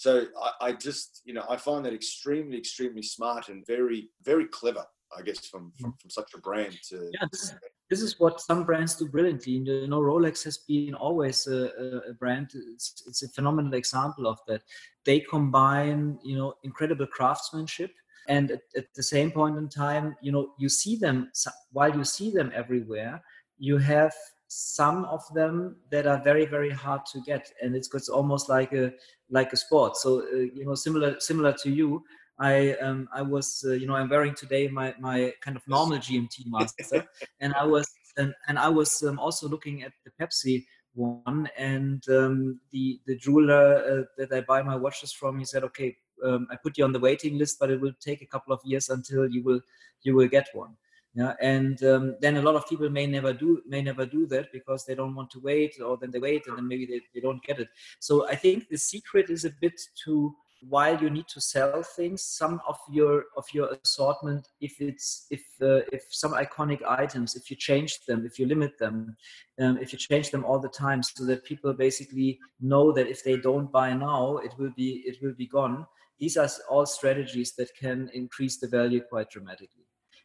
[0.04, 4.48] So I, I, just, you know, I find that extremely, extremely smart and very, very
[4.48, 4.86] clever.
[5.18, 6.02] I guess from from, mm.
[6.02, 7.10] from such a brand to.
[7.14, 7.54] Yeah, this,
[7.90, 9.54] this, is what some brands do brilliantly.
[9.54, 11.70] You know, Rolex has been always a,
[12.10, 12.50] a brand.
[12.74, 14.64] It's, it's a phenomenal example of that.
[15.06, 17.92] They combine, you know, incredible craftsmanship
[18.28, 21.30] and at, at, the same point in time you know you see them
[21.74, 23.22] while you see them everywhere
[23.58, 24.14] you have
[24.56, 27.52] some of them that are very very hard to get.
[27.62, 28.94] And it's, it's almost like a
[29.30, 29.98] like a sport.
[29.98, 32.04] So uh, you know similar similar to you
[32.40, 35.98] i um i was uh, you know i'm wearing today my my kind of normal
[35.98, 37.06] gmt master
[37.42, 37.88] and i was
[38.18, 41.50] and, and i was um, also looking at the pepsi one.
[41.58, 45.96] And um, the the jeweler uh, that i buy my watches from he said okay
[46.24, 48.60] um, i put you on the waiting list but it will take a couple of
[48.64, 49.62] years until you will
[50.04, 50.76] you will get one
[51.16, 54.52] yeah and um, then a lot of people may never do may never do that
[54.52, 57.22] because they don't want to wait or then they wait and then maybe they, they
[57.22, 57.70] don't get it.
[58.00, 60.36] So i think the secret is a bit to
[60.70, 65.44] while you need to sell things some of your of your assortment if it's if
[65.62, 69.16] uh, if some iconic items if you change them if you limit them
[69.60, 73.24] um, if you change them all the time so that people basically know that if
[73.24, 75.86] they don't buy now it will be it will be gone.
[76.20, 79.83] These are all strategies that can increase the value quite dramatically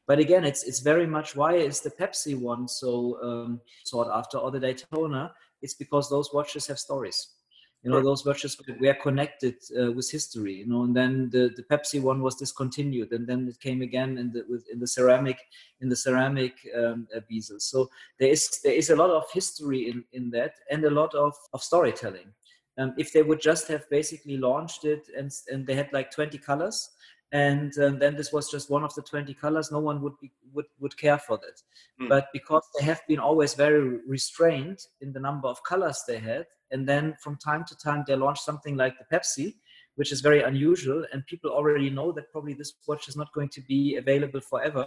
[0.09, 4.39] but again, it's it's very much why is the Pepsi one so um, sought after
[4.39, 5.35] or the Daytona?
[5.61, 7.35] It's because those watches have stories.
[7.83, 10.55] You know, those watches were connected uh, with history.
[10.55, 14.17] You know, and then the, the Pepsi one was discontinued, and then it came again
[14.19, 15.39] in the with, in the ceramic
[15.83, 17.63] in the ceramic um, bezels.
[17.63, 21.15] So there is there is a lot of history in in that, and a lot
[21.15, 22.33] of of storytelling.
[22.79, 26.39] Um, if they would just have basically launched it and and they had like 20
[26.39, 26.91] colors
[27.33, 29.71] and um, then this was just one of the 20 colors.
[29.71, 31.61] No one would be would, would care for that
[32.03, 32.09] mm.
[32.09, 36.47] but because they have been always very restrained in the number of colors they had
[36.71, 39.55] and then from time to time they launch something like the pepsi
[39.97, 43.49] which is very unusual and people already know that probably this watch is not going
[43.49, 44.87] to be available forever.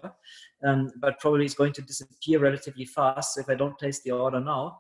[0.64, 4.12] Um, but probably it's going to disappear relatively fast so if i don't place the
[4.12, 4.80] order now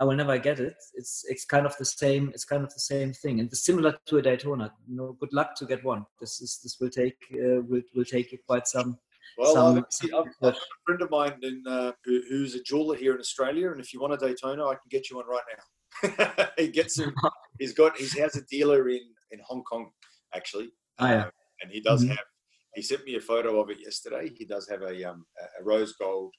[0.00, 0.74] I will never get it.
[0.94, 2.30] It's it's kind of the same.
[2.34, 4.72] It's kind of the same thing, and it's similar to a Daytona.
[4.88, 6.04] You know, good luck to get one.
[6.20, 8.98] This is this will take uh, will will take you quite some.
[9.38, 12.62] Well, some, I've, some I've, got a friend of mine in, uh, who, who's a
[12.62, 15.26] jeweler here in Australia, and if you want a Daytona, I can get you one
[15.26, 16.46] right now.
[16.58, 17.14] he gets him.
[17.58, 17.96] he's got.
[17.96, 19.90] He has a dealer in in Hong Kong,
[20.34, 20.70] actually.
[20.98, 21.24] Oh, yeah.
[21.24, 21.30] Um,
[21.62, 22.10] and he does mm-hmm.
[22.10, 22.26] have.
[22.74, 24.30] He sent me a photo of it yesterday.
[24.36, 25.24] He does have a um
[25.60, 26.32] a rose gold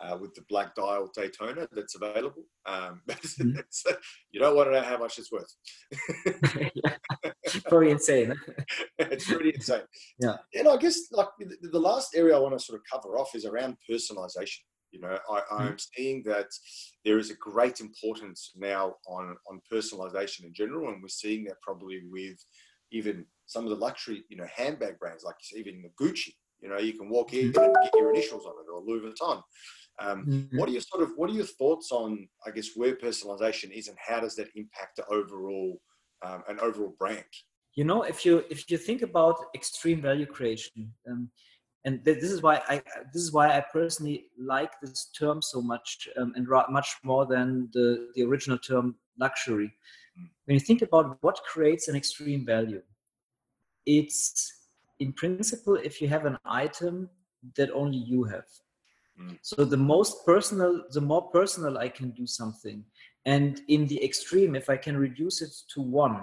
[0.00, 2.44] uh, with the black dial Daytona that's available.
[2.66, 3.90] Um, mm-hmm.
[4.30, 5.52] you don't want to know how much it's worth.
[7.64, 8.34] Probably insane.
[8.98, 9.82] it's pretty insane.
[10.20, 10.36] Yeah.
[10.54, 13.34] And I guess like the, the, last area I want to sort of cover off
[13.34, 14.60] is around personalization.
[14.92, 15.74] You know, I, I'm mm-hmm.
[15.94, 16.46] seeing that
[17.04, 21.60] there is a great importance now on on personalization in general, and we're seeing that
[21.62, 22.38] probably with
[22.92, 26.32] even some of the luxury, you know, handbag brands like even the Gucci.
[26.60, 27.62] You know, you can walk in mm-hmm.
[27.62, 29.42] and get your initials on it, or Louis Vuitton.
[29.98, 30.58] Um, mm-hmm.
[30.58, 33.88] What are your sort of what are your thoughts on I guess where personalization is
[33.88, 35.80] and how does that impact the overall
[36.22, 37.24] um, an overall brand?
[37.74, 41.30] You know, if you if you think about extreme value creation, um,
[41.84, 42.82] and th- this is why I
[43.12, 47.26] this is why I personally like this term so much um, and ra- much more
[47.26, 49.72] than the the original term luxury.
[50.18, 50.28] Mm.
[50.44, 52.82] When you think about what creates an extreme value,
[53.86, 54.52] it's
[54.98, 57.08] in principle if you have an item
[57.56, 58.46] that only you have
[59.20, 59.38] Mm.
[59.42, 62.84] So the most personal, the more personal I can do something,
[63.24, 66.20] and in the extreme, if I can reduce it to one,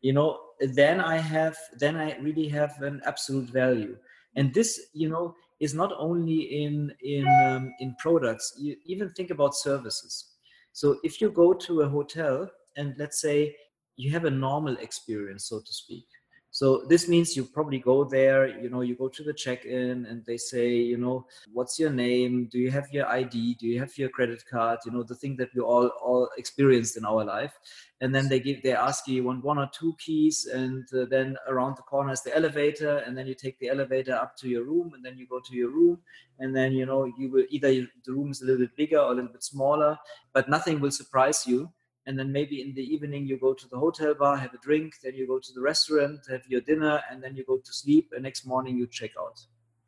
[0.00, 3.96] you know, then I have, then I really have an absolute value.
[4.36, 8.54] And this, you know, is not only in in um, in products.
[8.58, 10.32] You even think about services.
[10.72, 13.56] So if you go to a hotel and let's say
[13.96, 16.06] you have a normal experience, so to speak,
[16.54, 20.24] so this means you probably go there, you know, you go to the check-in and
[20.24, 22.44] they say, you know, what's your name?
[22.44, 23.54] Do you have your ID?
[23.54, 24.78] Do you have your credit card?
[24.86, 27.58] You know, the thing that we all all experienced in our life.
[28.00, 31.06] And then they give, they ask you, you want one or two keys, and uh,
[31.06, 34.48] then around the corner is the elevator, and then you take the elevator up to
[34.48, 35.98] your room, and then you go to your room,
[36.38, 37.72] and then you know you will either
[38.06, 39.98] the room is a little bit bigger or a little bit smaller,
[40.32, 41.72] but nothing will surprise you
[42.06, 44.94] and then maybe in the evening you go to the hotel bar, have a drink,
[45.02, 48.12] then you go to the restaurant, have your dinner, and then you go to sleep.
[48.12, 49.40] And next morning you check out.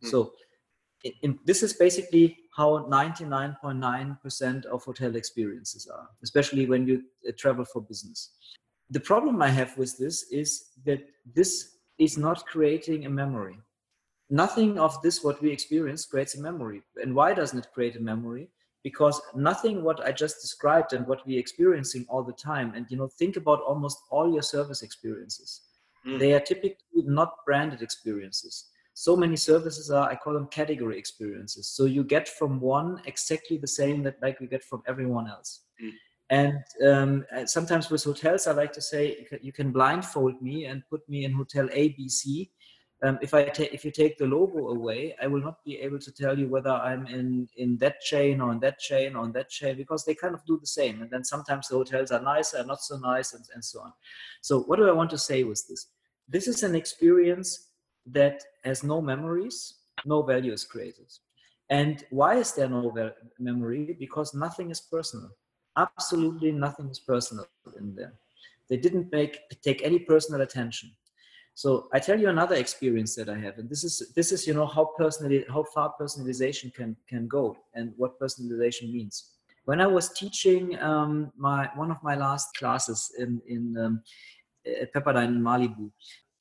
[0.03, 0.11] Mm.
[0.11, 0.33] So,
[1.05, 7.33] in, in, this is basically how 99.9% of hotel experiences are, especially when you uh,
[7.37, 8.31] travel for business.
[8.91, 13.59] The problem I have with this is that this is not creating a memory.
[14.31, 16.83] Nothing of this, what we experience, creates a memory.
[16.97, 18.49] And why doesn't it create a memory?
[18.87, 22.97] Because nothing what i just described and what we're experiencing all the time and you
[22.97, 25.63] know think about almost all your service experiences
[26.07, 26.21] mm.
[26.21, 31.67] they are typically not branded experiences so many services are i call them category experiences
[31.77, 35.63] so you get from one exactly the same that like we get from everyone else
[35.83, 35.91] mm.
[36.31, 37.25] and um,
[37.57, 41.33] sometimes with hotels i like to say you can blindfold me and put me in
[41.33, 42.53] hotel a b c
[43.03, 45.99] um, if I take if you take the logo away, I will not be able
[45.99, 49.33] to tell you whether I'm in in that chain or in that chain or in
[49.33, 51.03] that chain because they kind of do the same.
[51.03, 53.93] And then sometimes the hotels are nicer, not so nice, and, and so on.
[54.41, 55.89] So what do I want to say with this?
[56.27, 57.69] This is an experience
[58.07, 59.75] that has no memories,
[60.07, 61.13] no value is created.
[61.69, 62.95] And why is there no
[63.39, 63.97] memory?
[63.99, 65.31] Because nothing is personal.
[65.77, 67.47] Absolutely nothing is personal
[67.79, 68.15] in there.
[68.71, 70.93] They didn't make take any personal attention
[71.57, 74.53] so I tell you another experience that I have, and this is this is you
[74.53, 79.31] know how personally how far personalization can can go and what personalization means.
[79.65, 84.03] When I was teaching um, my one of my last classes in in um,
[84.95, 85.91] Pepperdine in Malibu,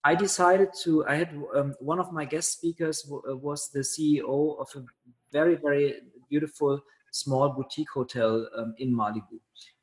[0.03, 1.05] I decided to.
[1.07, 4.83] I had um, one of my guest speakers w- uh, was the CEO of a
[5.31, 5.95] very very
[6.29, 6.81] beautiful
[7.13, 9.39] small boutique hotel um, in Malibu,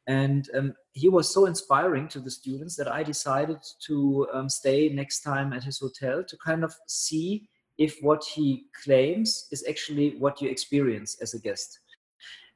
[0.07, 4.89] and um, he was so inspiring to the students that I decided to um, stay
[4.89, 7.49] next time at his hotel to kind of see
[7.79, 11.79] if what he claims is actually what you experience as a guest.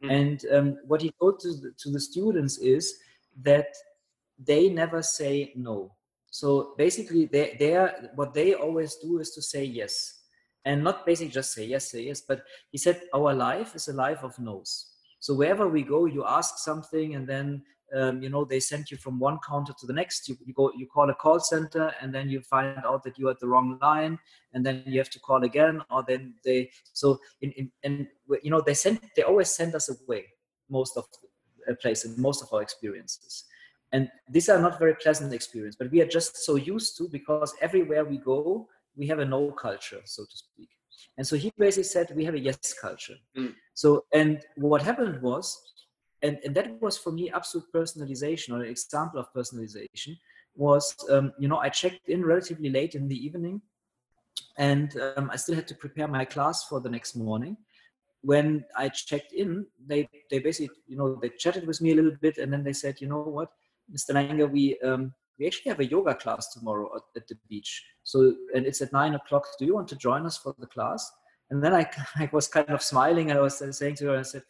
[0.02, 0.10] Mm-hmm.
[0.10, 2.98] And um, what he told to the, to the students is
[3.42, 3.74] that
[4.38, 5.92] they never say no.
[6.30, 10.14] So basically, they, they are, what they always do is to say yes.
[10.64, 12.42] And not basically just say yes, say yes, but
[12.72, 14.95] he said, Our life is a life of no's.
[15.20, 17.62] So wherever we go, you ask something, and then
[17.94, 20.28] um, you know they send you from one counter to the next.
[20.28, 23.30] You, you go, you call a call center, and then you find out that you're
[23.30, 24.18] at the wrong line,
[24.52, 26.70] and then you have to call again, or then they.
[26.92, 28.06] So in, in and
[28.42, 30.26] you know they send they always send us away
[30.68, 33.44] most of the uh, places, most of our experiences.
[33.92, 37.54] And these are not very pleasant experiences, but we are just so used to because
[37.60, 40.68] everywhere we go, we have a no culture, so to speak.
[41.16, 43.16] And so he basically said we have a yes culture.
[43.36, 43.54] Mm.
[43.74, 45.58] So and what happened was,
[46.22, 50.16] and, and that was for me absolute personalization or an example of personalization
[50.54, 53.60] was um, you know I checked in relatively late in the evening,
[54.56, 57.56] and um, I still had to prepare my class for the next morning.
[58.22, 62.16] When I checked in, they they basically you know they chatted with me a little
[62.20, 63.50] bit, and then they said, you know what,
[63.92, 64.10] Mr.
[64.14, 67.84] Langer, we um, we actually have a yoga class tomorrow at, at, the beach.
[68.02, 69.46] So, and it's at nine o'clock.
[69.58, 71.10] Do you want to join us for the class?
[71.50, 74.22] And then I, I was kind of smiling and I was saying to her, I
[74.22, 74.42] said,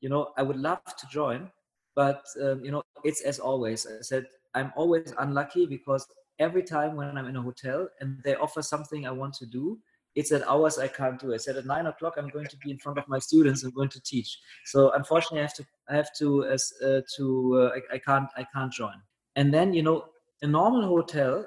[0.00, 1.50] you know, I would love to join,
[1.94, 3.86] but, um, you know, it's as always.
[3.86, 6.06] I said, I'm always unlucky because
[6.38, 9.78] every time when I'm in a hotel and they offer something I want to do,
[10.14, 11.32] it's at hours I can't do.
[11.32, 13.62] I said at nine o'clock I'm going to be in front of my students.
[13.62, 14.38] I'm going to teach.
[14.66, 17.24] So unfortunately, I have to I have to as uh, to
[17.60, 18.96] uh, I, I can't I can't join.
[19.36, 20.04] And then you know
[20.42, 21.46] a normal hotel,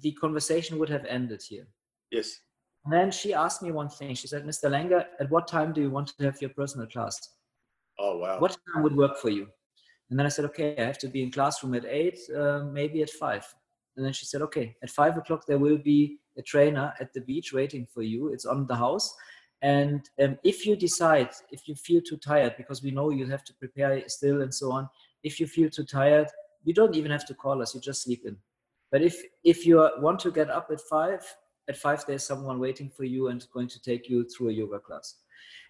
[0.00, 1.66] the conversation would have ended here.
[2.10, 2.40] Yes.
[2.84, 4.14] And then she asked me one thing.
[4.14, 4.70] She said, Mr.
[4.70, 7.18] Langer, at what time do you want to have your personal class?
[7.98, 8.38] Oh, wow.
[8.38, 9.48] What time would work for you?
[10.10, 13.02] And then I said, okay, I have to be in classroom at eight, uh, maybe
[13.02, 13.44] at five.
[13.96, 17.20] And then she said, okay, at five o'clock, there will be a trainer at the
[17.20, 18.28] beach waiting for you.
[18.28, 19.12] It's on the house.
[19.60, 23.44] And um, if you decide, if you feel too tired, because we know you have
[23.44, 24.88] to prepare still and so on,
[25.24, 26.28] if you feel too tired,
[26.64, 28.36] you don't even have to call us you just sleep in.
[28.90, 31.24] But if if you want to get up at five
[31.68, 34.78] at five there's someone waiting for you and going to take you through a yoga
[34.78, 35.16] class.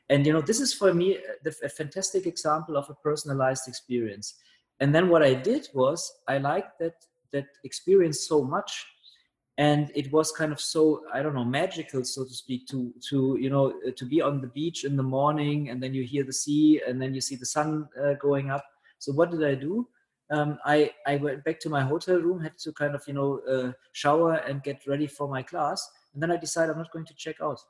[0.08, 1.18] And you know this is for me
[1.62, 4.34] a fantastic example of a personalized experience.
[4.80, 6.94] And then what i did was i liked that
[7.32, 8.86] that experience so much
[9.58, 13.36] and it was kind of so i don't know magical so to speak to to
[13.40, 16.32] you know to be on the beach in the morning and then you hear the
[16.32, 18.64] sea and then you see the sun uh, going up.
[19.00, 19.86] So what did i do
[20.30, 23.40] um, I, I went back to my hotel room, had to kind of, you know,
[23.50, 25.88] uh, shower and get ready for my class.
[26.12, 27.60] And then I decided I'm not going to check out.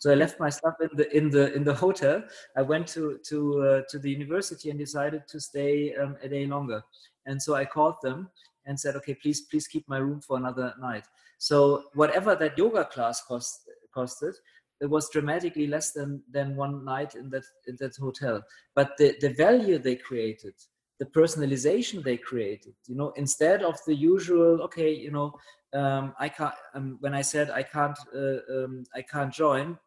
[0.00, 2.22] So I left my stuff in the in the in the hotel.
[2.56, 6.46] I went to to uh, to the university and decided to stay um, a day
[6.46, 6.82] longer.
[7.26, 8.28] And so I called them
[8.66, 11.06] and said, okay, please please keep my room for another night.
[11.38, 13.62] So whatever that yoga class cost
[13.96, 14.34] costed,
[14.80, 18.42] it was dramatically less than than one night in that in that hotel.
[18.74, 20.54] But the the value they created
[20.98, 25.32] the personalization they created you know instead of the usual okay you know
[25.74, 29.78] um, i can't um, when i said i can't uh, um, i can't join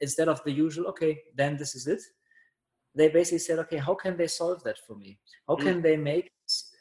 [0.00, 2.00] instead of the usual okay then this is it
[2.94, 5.18] they basically said okay how can they solve that for me
[5.48, 5.62] how mm.
[5.62, 6.30] can they make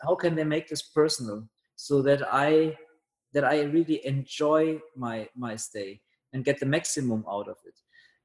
[0.01, 2.75] how can they make this personal so that i
[3.33, 5.99] that i really enjoy my my stay
[6.33, 7.77] and get the maximum out of it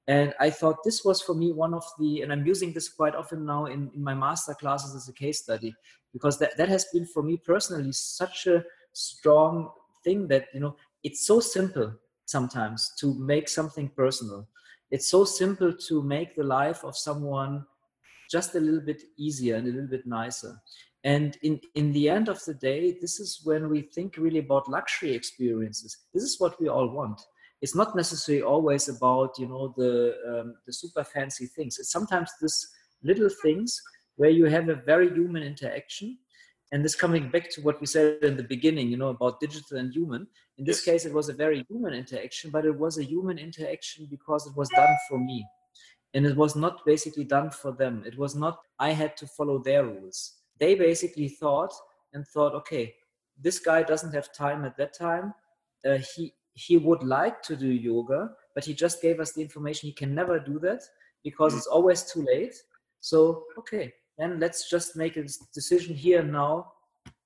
[0.06, 3.14] and I thought this was for me one of the, and I'm using this quite
[3.14, 5.74] often now in, in my master classes as a case study,
[6.12, 9.70] because that, that has been for me personally such a strong
[10.04, 11.94] thing that, you know, it's so simple
[12.26, 14.46] sometimes to make something personal.
[14.90, 17.64] It's so simple to make the life of someone
[18.30, 20.60] just a little bit easier and a little bit nicer.
[21.02, 24.68] And in, in the end of the day, this is when we think really about
[24.68, 25.96] luxury experiences.
[26.12, 27.20] This is what we all want
[27.64, 29.92] it's not necessarily always about you know the
[30.30, 31.78] um, the super fancy things.
[31.78, 32.56] It's sometimes this
[33.02, 33.80] little things
[34.16, 36.18] where you have a very human interaction
[36.72, 39.78] and this coming back to what we said in the beginning you know about digital
[39.78, 40.26] and human.
[40.58, 44.08] In this case it was a very human interaction but it was a human interaction
[44.10, 45.42] because it was done for me.
[46.12, 48.04] And it was not basically done for them.
[48.06, 50.18] It was not i had to follow their rules.
[50.60, 51.72] They basically thought
[52.12, 52.94] and thought okay
[53.46, 55.34] this guy doesn't have time at that time.
[55.88, 59.88] Uh, he he would like to do yoga, but he just gave us the information
[59.88, 60.82] he can never do that
[61.22, 61.58] because mm.
[61.58, 62.54] it's always too late.
[63.00, 66.72] So okay, then let's just make a decision here and now.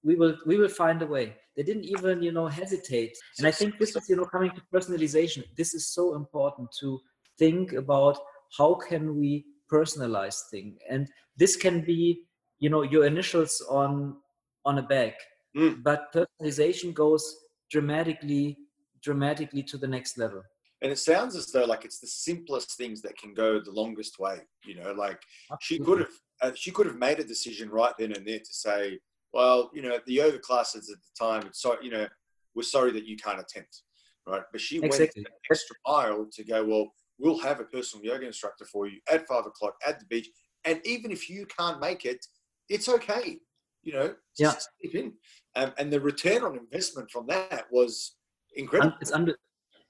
[0.03, 1.37] We will we will find a way.
[1.57, 4.63] They didn't even you know hesitate, and I think this is you know coming to
[4.73, 5.45] personalization.
[5.57, 7.01] This is so important to
[7.39, 8.19] think about
[8.57, 12.23] how can we personalize thing, and this can be
[12.59, 14.17] you know your initials on
[14.65, 15.15] on a bag,
[15.57, 15.83] mm.
[15.83, 17.25] but personalization goes
[17.71, 18.57] dramatically
[19.03, 20.43] dramatically to the next level.
[20.83, 24.19] And it sounds as though like it's the simplest things that can go the longest
[24.21, 25.21] way you know like
[25.51, 25.59] Absolutely.
[25.67, 26.09] she could have
[26.41, 28.99] uh, she could have made a decision right then and there to say
[29.33, 32.07] well you know the yoga classes at the time it's so you know
[32.55, 33.67] we're sorry that you can't attend
[34.27, 34.43] right?
[34.53, 35.23] But she exactly.
[35.23, 39.01] went an extra mile to go well we'll have a personal yoga instructor for you
[39.13, 40.29] at five o'clock at the beach
[40.65, 42.25] and even if you can't make it
[42.69, 43.41] it's okay
[43.83, 44.15] you know?
[44.39, 44.55] Yeah.
[45.57, 48.17] Um, and the return on investment from that was
[48.57, 48.97] incredible.
[49.01, 49.35] It's, un-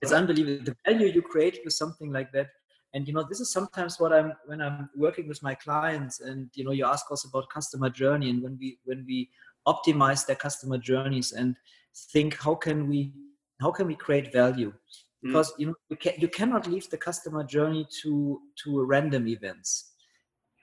[0.01, 2.49] it's unbelievable the value you create with something like that.
[2.95, 6.49] And you know, this is sometimes what I'm when I'm working with my clients, and
[6.55, 9.29] you know, you ask us about customer journey, and when we when we
[9.67, 11.55] optimize their customer journeys and
[12.13, 13.13] think how can we
[13.61, 14.75] how can we create value mm.
[15.23, 15.59] because mm.
[15.59, 19.93] you know you, can, you cannot leave the customer journey to to random events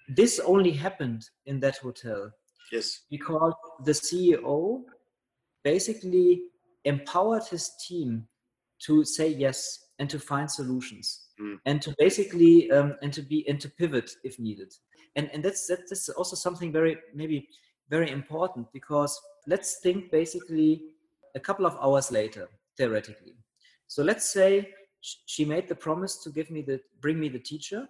[0.07, 2.31] this only happened in that hotel
[2.71, 4.81] yes because the ceo
[5.63, 6.43] basically
[6.85, 8.27] empowered his team
[8.79, 11.57] to say yes and to find solutions mm.
[11.65, 14.73] and to basically um, and to be and to pivot if needed.
[15.15, 17.49] And and that's that's also something very maybe
[17.89, 20.83] very important because let's think basically
[21.35, 23.35] a couple of hours later theoretically.
[23.87, 24.69] So let's say
[25.01, 27.87] she made the promise to give me the bring me the teacher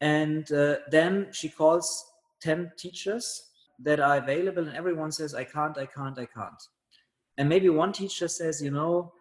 [0.00, 2.04] and uh, then she calls
[2.40, 6.62] 10 teachers that are available and everyone says i can't i can't i can't
[7.42, 9.12] and maybe one teacher says you know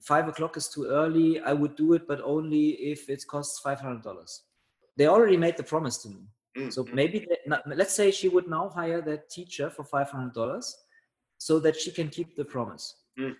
[0.00, 4.38] five o'clock is too early i would do it but only if it costs $500
[4.96, 6.22] they already made the promise to me.
[6.56, 6.70] Mm-hmm.
[6.70, 10.72] so maybe they, let's say she would now hire that teacher for $500
[11.36, 12.94] so that she can keep the promise.
[13.18, 13.34] Mm.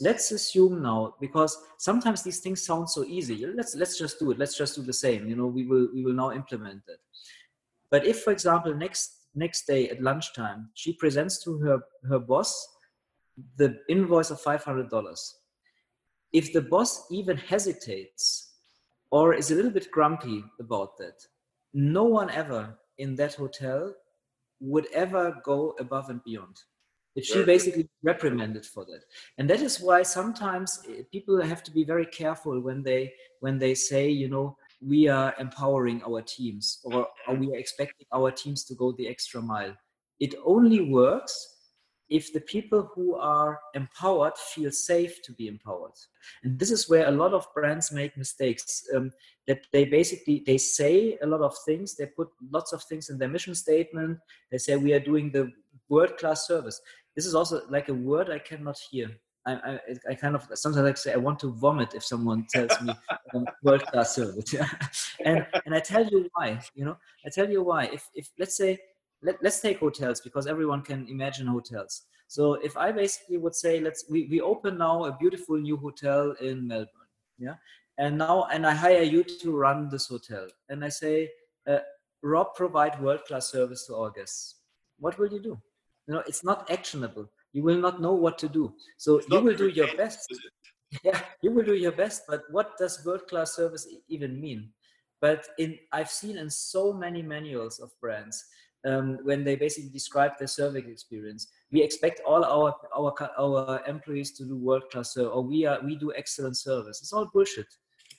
[0.00, 3.36] let's assume now because sometimes these things sound so easy.
[3.58, 4.38] Let's let's just do it.
[4.42, 5.22] Let's just do the same.
[5.30, 7.00] You know we will we will now implement it.
[7.92, 9.04] But if for example next
[9.44, 11.76] next day at lunchtime she presents to her
[12.10, 12.50] her boss
[13.56, 15.32] the invoice of $500.
[16.32, 18.54] If the boss even hesitates
[19.10, 21.26] or is a little bit grumpy about that,
[21.74, 23.94] no one ever in that hotel
[24.60, 26.56] would ever go above and beyond.
[27.16, 29.02] If she basically reprimanded for that,
[29.36, 33.58] and that is why sometimes eh, people have to be very careful when they when
[33.58, 38.30] they say, you know, we are empowering our teams or, or we are expecting our
[38.30, 39.74] teams to go the extra mile.
[40.20, 41.56] It only works
[42.10, 45.92] if the people who are empowered feel safe to be empowered
[46.42, 49.10] and this is where a lot of brands make mistakes um,
[49.46, 53.18] that they basically they say a lot of things they put lots of things in
[53.18, 54.18] their mission statement
[54.50, 55.50] they say we are doing the
[55.88, 56.80] world class service
[57.14, 59.10] this is also like a word i cannot hear
[59.46, 59.78] I, I,
[60.10, 62.92] I, kind of sometimes I say I want to vomit if someone tells me
[63.34, 64.54] um, world class service.
[65.24, 66.60] and and I tell you why.
[66.74, 67.84] You know, I tell you why.
[67.84, 68.78] If if let's say
[69.22, 72.02] let, us take hotels because everyone can imagine hotels.
[72.28, 76.34] So if I basically would say, let's we, we open now a beautiful new hotel
[76.40, 77.54] in Melbourne, yeah,
[77.98, 81.28] and now and I hire you to run this hotel, and I say,
[81.66, 81.78] uh,
[82.22, 84.56] Rob, provide world class service to our guests.
[84.98, 85.58] what will you do?
[86.06, 87.26] You know, it's not actionable.
[87.52, 88.74] You will not know what to do.
[88.96, 90.32] So it's you will do your best.
[91.04, 92.24] Yeah, you will do your best.
[92.26, 94.72] But what does world-class service even mean?
[95.20, 98.44] But in I've seen in so many manuals of brands
[98.84, 101.48] um, when they basically describe their service experience.
[101.70, 105.80] We expect all our our our employees to do world class service, or we are
[105.84, 107.00] we do excellent service.
[107.00, 107.66] It's all bullshit.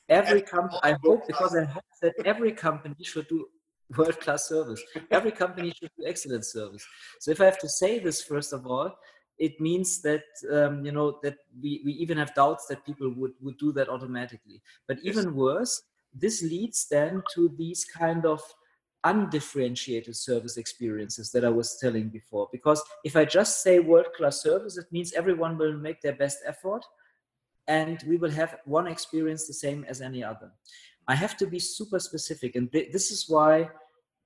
[0.10, 3.48] Every company, I hope because I hope that every company should do
[3.98, 4.82] world class service.
[5.10, 6.86] Every company should do excellent service.
[7.20, 8.96] So if I have to say this first of all,
[9.38, 13.34] it means that um, you know that we, we even have doubts that people would
[13.42, 14.62] would do that automatically.
[14.88, 15.82] But even worse,
[16.14, 18.42] this leads then to these kind of
[19.04, 22.48] undifferentiated service experiences that I was telling before.
[22.52, 26.40] Because if I just say world class service, it means everyone will make their best
[26.46, 26.86] effort
[27.68, 30.52] and we will have one experience the same as any other.
[31.08, 32.56] I have to be super specific.
[32.56, 33.70] And th- this is why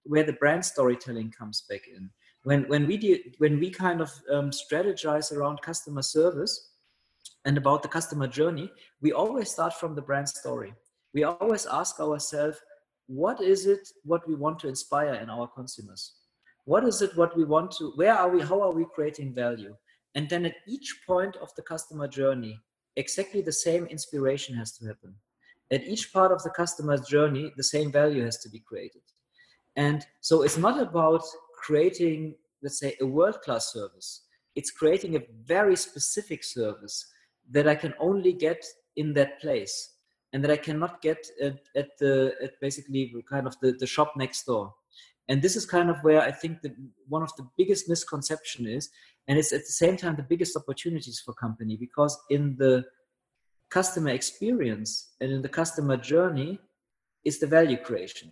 [0.03, 2.09] where the brand storytelling comes back in.
[2.43, 6.71] When, when we do, when we kind of um, strategize around customer service
[7.43, 8.71] and about the customer journey,
[9.01, 10.73] we always start from the brand story.
[11.13, 12.59] We always ask ourselves,
[13.07, 16.13] what is it what we want to inspire in our consumers?
[16.65, 19.75] What is it what we want to where are we how are we creating value?
[20.15, 22.59] And then at each point of the customer journey
[22.95, 25.15] exactly the same inspiration has to happen.
[25.71, 29.01] At each part of the customer's journey the same value has to be created.
[29.75, 31.23] And so it's not about
[31.63, 34.23] creating let's say a world class service.
[34.55, 37.05] It's creating a very specific service
[37.51, 38.63] that i can only get
[38.95, 39.94] in that place
[40.35, 44.11] and that I cannot get at, at the at basically kind of the, the shop
[44.17, 44.73] next door.
[45.29, 46.73] And this is kind of where I think that
[47.07, 48.89] one of the biggest misconception is,
[49.29, 52.83] and it's at the same time the biggest opportunities for company because in the
[53.69, 56.59] customer experience and in the customer journey
[57.23, 58.29] is the value creation.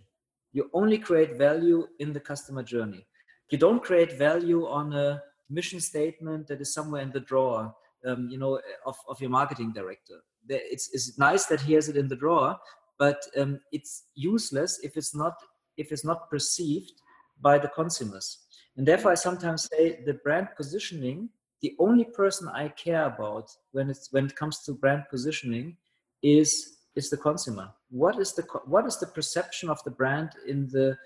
[0.52, 3.06] You only create value in the customer journey.
[3.50, 7.74] You don't create value on a mission statement that is somewhere in the drawer,
[8.06, 11.96] um, you know, of, of your marketing director it's, it's nice that he has it
[11.96, 12.56] in the drawer,
[12.98, 15.34] but um, it's useless if it's not
[15.76, 16.92] if it's not perceived
[17.40, 18.38] by the consumers.
[18.76, 21.30] And therefore, I sometimes say the brand positioning.
[21.62, 25.76] The only person I care about when it's when it comes to brand positioning
[26.22, 27.70] is is the consumer.
[27.90, 30.96] What is the what is the perception of the brand in the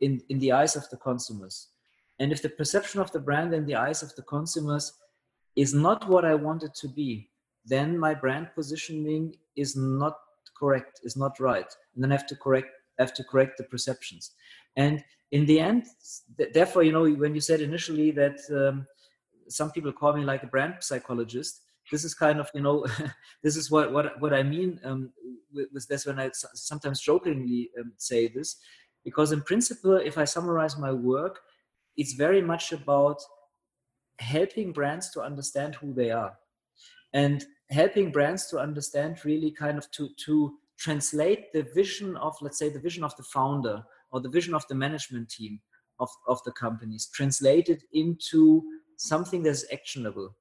[0.00, 1.68] in in the eyes of the consumers?
[2.18, 4.92] And if the perception of the brand in the eyes of the consumers
[5.56, 7.29] is not what I want it to be,
[7.64, 10.16] then my brand positioning is not
[10.58, 11.70] correct, is not right.
[11.94, 14.32] And then I have to correct have to correct the perceptions.
[14.76, 15.02] And
[15.32, 15.86] in the end,
[16.36, 18.86] th- therefore, you know, when you said initially that um,
[19.48, 22.86] some people call me like a brand psychologist, this is kind of, you know,
[23.42, 25.12] this is what what what I mean um,
[25.52, 28.56] with, with this when I sometimes jokingly um, say this,
[29.04, 31.40] because in principle, if I summarize my work,
[31.96, 33.18] it's very much about
[34.18, 36.34] helping brands to understand who they are
[37.12, 42.58] and helping brands to understand really kind of to to translate the vision of let's
[42.58, 43.82] say the vision of the founder
[44.12, 45.60] or the vision of the management team
[46.00, 48.62] of, of the companies translate it into
[48.96, 50.34] something that's actionable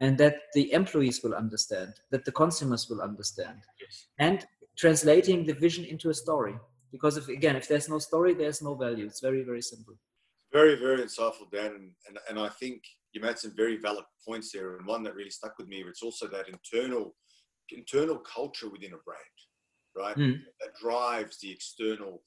[0.00, 3.58] and that the employees will understand that the consumers will understand.
[3.80, 4.06] Yes.
[4.18, 4.46] and
[4.76, 6.54] translating the vision into a story.
[6.90, 9.06] Because if again if there's no story there's no value.
[9.06, 9.94] It's very very simple
[10.52, 12.82] very very insightful dan and, and, and i think
[13.12, 15.84] you made some very valid points there, and one that really stuck with me.
[15.86, 17.14] It's also that internal
[17.70, 19.38] internal culture within a brand,
[19.96, 20.16] right?
[20.16, 20.40] Mm.
[20.60, 22.22] That drives the external,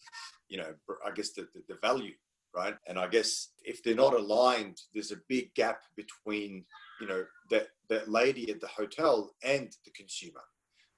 [0.48, 0.74] you know,
[1.06, 2.14] I guess the, the, the value,
[2.56, 2.76] right?
[2.88, 6.66] And I guess if they're not aligned, there's a big gap between,
[7.00, 10.42] you know, that that lady at the hotel and the consumer,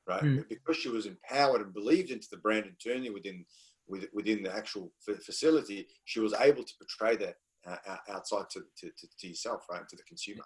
[0.07, 0.23] right?
[0.23, 0.47] Mm.
[0.49, 3.45] Because she was empowered and believed into the brand internally within
[3.87, 4.91] within the actual
[5.25, 7.35] facility, she was able to portray that
[7.67, 9.87] uh, outside to, to, to yourself, right?
[9.87, 10.43] To the consumer.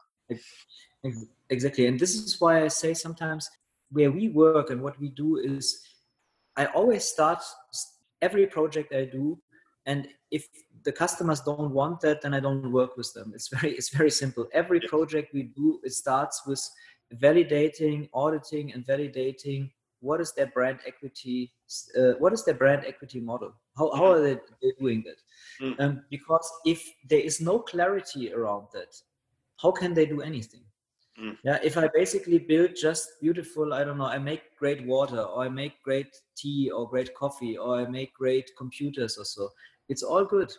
[1.49, 1.87] Exactly.
[1.87, 3.49] And this is why I say sometimes
[3.91, 5.81] where we work and what we do is
[6.55, 7.43] I always start
[8.21, 9.39] every project I do
[9.85, 10.47] and if
[10.83, 14.11] the customers don't want that then i don't work with them it's very it's very
[14.11, 16.61] simple every project we do it starts with
[17.15, 19.69] validating auditing and validating
[20.01, 21.53] what is their brand equity
[21.97, 24.37] uh, what is their brand equity model how, how are they
[24.79, 25.79] doing that mm.
[25.79, 28.93] um, because if there is no clarity around that
[29.61, 30.63] how can they do anything
[31.21, 31.37] mm.
[31.43, 35.43] yeah if i basically build just beautiful i don't know i make great water or
[35.43, 39.49] i make great tea or great coffee or i make great computers or so
[39.87, 40.51] it's all good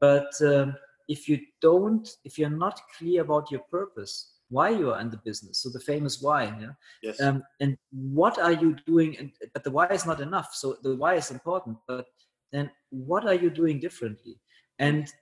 [0.00, 0.74] but um,
[1.08, 5.20] if you don't if you're not clear about your purpose why you are in the
[5.24, 7.20] business so the famous why yeah yes.
[7.20, 10.94] Um, and what are you doing and, but the why is not enough so the
[10.96, 12.06] why is important but
[12.52, 14.38] then what are you doing differently
[14.78, 15.12] and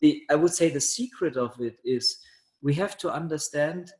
[0.00, 2.18] the I would say the secret of it is
[2.62, 3.92] we have to understand.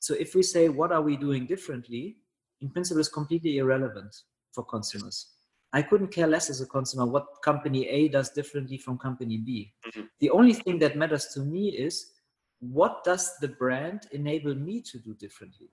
[0.00, 2.18] So if we say what are we doing differently,
[2.60, 4.14] in principle, is completely irrelevant
[4.52, 5.34] for consumers.
[5.72, 9.72] I couldn't care less as a consumer what company A does differently from company B.
[9.86, 10.02] Mm-hmm.
[10.20, 12.12] The only thing that matters to me is
[12.60, 15.68] what does the brand enable me to do differently?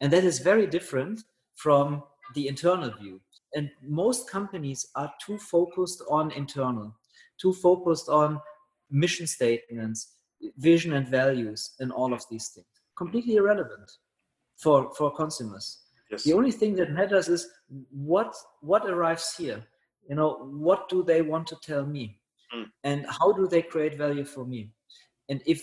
[0.00, 1.24] And that is very different
[1.54, 2.02] from
[2.34, 3.20] the internal view.
[3.54, 6.94] And most companies are too focused on internal,
[7.40, 8.40] too focused on
[8.90, 10.14] mission statements,
[10.58, 12.66] vision and values, and all of these things.
[12.96, 13.90] Completely irrelevant
[14.56, 15.78] for, for consumers.
[16.10, 16.24] Yes.
[16.24, 17.48] The only thing that matters is
[17.90, 19.62] what what arrives here.
[20.08, 22.18] You know, what do they want to tell me?
[22.54, 22.64] Mm.
[22.82, 24.70] And how do they create value for me?
[25.28, 25.62] And if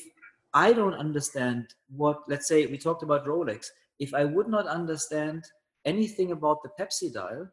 [0.56, 3.68] I don't understand what, let's say we talked about Rolex,
[4.00, 5.44] if I would not understand
[5.84, 7.48] anything about the Pepsi dial,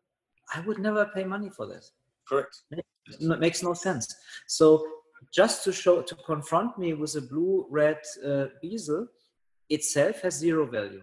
[0.54, 1.84] I would never pay money for that.
[2.28, 2.56] Correct.
[2.70, 4.06] It makes no sense.
[4.46, 4.86] So
[5.34, 9.08] just to show, to confront me with a blue red uh, bezel
[9.68, 11.02] itself has zero value.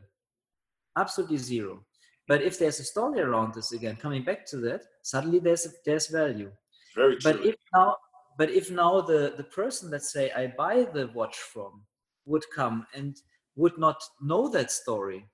[0.97, 1.86] Absolutely zero.
[2.28, 6.08] But if there's a story around this again, coming back to that, suddenly there's there's
[6.08, 6.52] value.
[6.95, 7.34] Very true.
[7.34, 7.97] But if now,
[8.40, 11.84] but if now the the person, let's say, I buy the watch from,
[12.26, 13.16] would come and
[13.58, 15.26] would not know that story,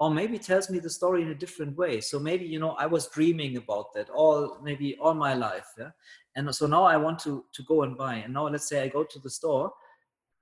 [0.00, 2.00] or maybe tells me the story in a different way.
[2.00, 5.92] So maybe you know i was dreaming about that all maybe all my life yeah?
[6.34, 8.14] And so now i want to to go and buy.
[8.24, 9.72] And now let's say i go to the store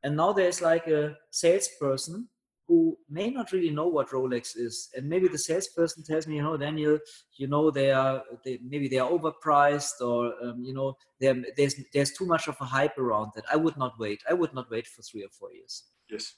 [0.02, 1.02] and now there's like a
[1.42, 2.28] salesperson
[2.70, 4.90] who may not really know what rolex is.
[4.94, 6.98] And maybe the salesperson tells me you know daniel
[7.36, 12.12] you know they are they, maybe they are overpriced or um, you know there's there's
[12.12, 14.20] too much of a hype around that i would not wait.
[14.30, 15.74] I would not wait for three or four years.
[16.08, 16.34] Yes.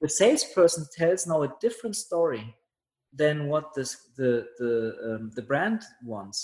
[0.00, 2.44] The salesperson tells now a different story
[3.12, 4.72] than what this, the the
[5.08, 6.38] um, the brand wants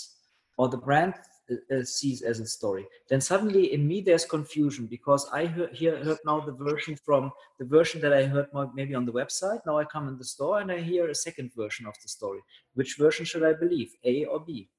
[0.57, 1.13] or the brand
[1.51, 2.85] uh, uh, sees as a story.
[3.09, 7.31] Then suddenly in me there's confusion because i heard, hear, heard now the version from
[7.59, 9.59] the version that i heard maybe on the website.
[9.65, 12.39] Now i come in the store and i hear a second version of the story.
[12.73, 14.69] Which version should i believe a or b?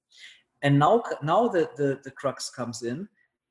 [0.62, 3.08] And now now the the, the crux comes in.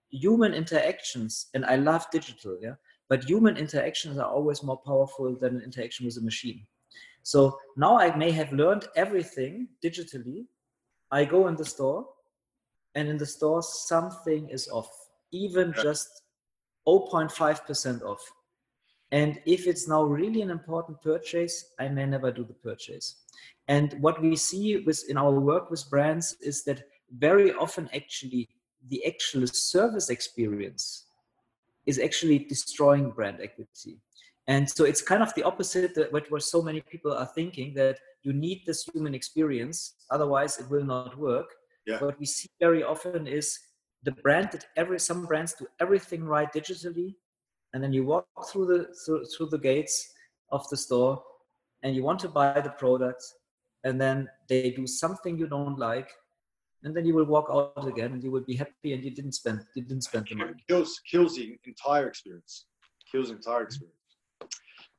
[0.10, 2.76] Human interactions and i love digital yeah?
[3.08, 6.66] But human interactions are always more powerful than an interaction with a machine.
[7.24, 10.46] So now I may have learned everything digitally.
[11.12, 12.08] I go in the store,
[12.96, 14.90] and in the store, something is off,
[15.32, 15.84] even yeah.
[15.84, 16.24] just
[16.88, 18.32] 0.5% off.
[19.12, 23.16] And if it's now really an important purchase, I may never do the purchase.
[23.68, 26.84] And what we see with in our work with brands is that
[27.18, 28.50] very often actually
[28.90, 31.06] the actual service experience
[31.86, 34.00] is actually destroying brand equity.
[34.48, 37.74] And so it's kind of the opposite that what, what so many people are thinking
[37.76, 41.56] that you need this human experience, otherwise it will not work.
[41.86, 42.00] Yeah.
[42.00, 43.60] What we see very often is
[44.04, 47.16] the brand that every some brands do everything right digitally,
[47.74, 50.14] and then you walk through the through, through the gates
[50.52, 51.22] of the store,
[51.84, 53.24] and you want to buy the product,
[53.84, 56.10] and then they do something you don't like,
[56.84, 59.34] and then you will walk out again and you will be happy and you didn't
[59.34, 60.54] spend you didn't spend the money.
[60.68, 62.66] Kills kills the entire experience.
[63.12, 63.96] Kills the entire experience.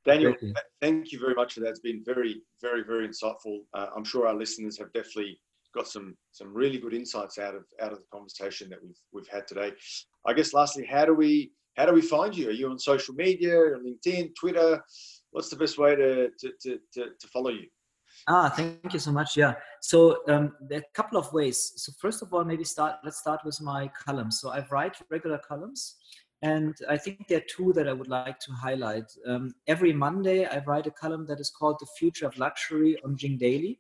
[0.04, 0.54] Daniel, thank you.
[0.80, 1.70] thank you very much for that.
[1.70, 3.62] It's been very, very, very insightful.
[3.74, 5.40] Uh, I'm sure our listeners have definitely
[5.76, 9.28] got some some really good insights out of out of the conversation that we've we've
[9.28, 9.72] had today.
[10.26, 12.48] I guess lastly, how do we how do we find you?
[12.48, 13.54] Are you on social media,
[13.86, 14.82] LinkedIn, Twitter?
[15.30, 17.66] What's the best way to to, to, to, to follow you?
[18.28, 19.36] Ah, thank you so much.
[19.36, 19.54] Yeah.
[19.82, 19.98] So
[20.28, 21.58] um, there are a couple of ways.
[21.76, 22.96] So first of all, maybe start.
[23.04, 24.40] Let's start with my columns.
[24.40, 25.96] So I write regular columns,
[26.42, 29.08] and I think there are two that I would like to highlight.
[29.26, 33.18] Um, every Monday, I write a column that is called "The Future of Luxury" on
[33.18, 33.78] Jing Daily,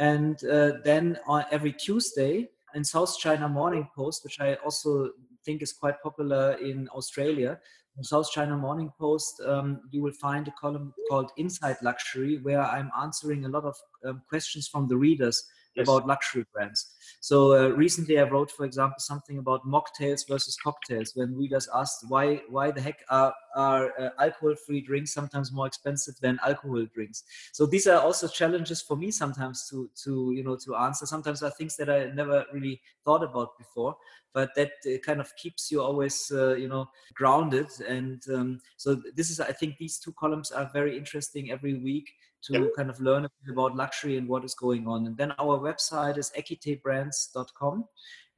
[0.00, 5.10] and uh, then on every Tuesday in South China Morning Post, which I also
[5.44, 7.60] think is quite popular in Australia,
[8.02, 12.90] South China Morning Post, um, you will find a column called Inside Luxury, where I'm
[12.98, 13.76] answering a lot of
[14.06, 15.44] um, questions from the readers
[15.74, 15.88] yes.
[15.88, 16.94] about luxury brands.
[17.20, 21.12] So uh, recently, I wrote, for example, something about mocktails versus cocktails.
[21.14, 26.14] When readers asked why why the heck are are uh, alcohol-free drinks sometimes more expensive
[26.20, 27.24] than alcohol drinks?
[27.52, 31.06] So these are also challenges for me sometimes to to you know to answer.
[31.06, 33.96] Sometimes are things that I never really thought about before,
[34.32, 37.68] but that uh, kind of keeps you always uh, you know grounded.
[37.86, 42.10] And um, so this is I think these two columns are very interesting every week
[42.42, 42.70] to yep.
[42.76, 45.06] kind of learn about luxury and what is going on.
[45.06, 47.84] And then our website is equitybrands.com.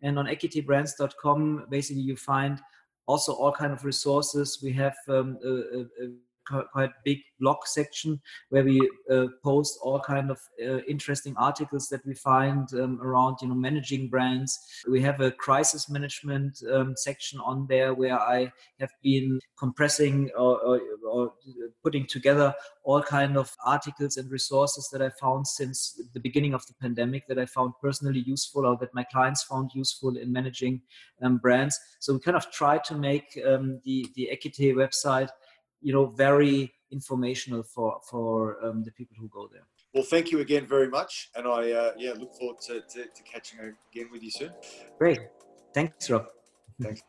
[0.02, 2.60] And on equitybrands.com, basically you find
[3.06, 4.60] also all kind of resources.
[4.62, 6.10] We have um, a, a,
[6.72, 8.20] quite big blog section
[8.50, 8.80] where we
[9.10, 13.54] uh, post all kind of uh, interesting articles that we find um, around you know
[13.54, 14.58] managing brands.
[14.88, 20.60] We have a crisis management um, section on there where i have been compressing or,
[20.60, 21.32] or, or,
[21.82, 26.64] putting together all kind of articles and resources that i found since the beginning of
[26.66, 30.80] the pandemic that i found personally useful or that my clients found useful in managing
[31.22, 31.78] um, brands.
[32.00, 35.28] So we kind of try to make um, the the Equite website
[35.82, 39.66] you know very informational for for um, the people who go there.
[39.94, 43.22] Well, thank you again very much, and I uh, yeah look forward to, to, to
[43.30, 44.52] catching again with you soon.
[44.98, 45.20] Great,
[45.74, 46.26] thanks, Rob.
[46.80, 47.02] Thanks.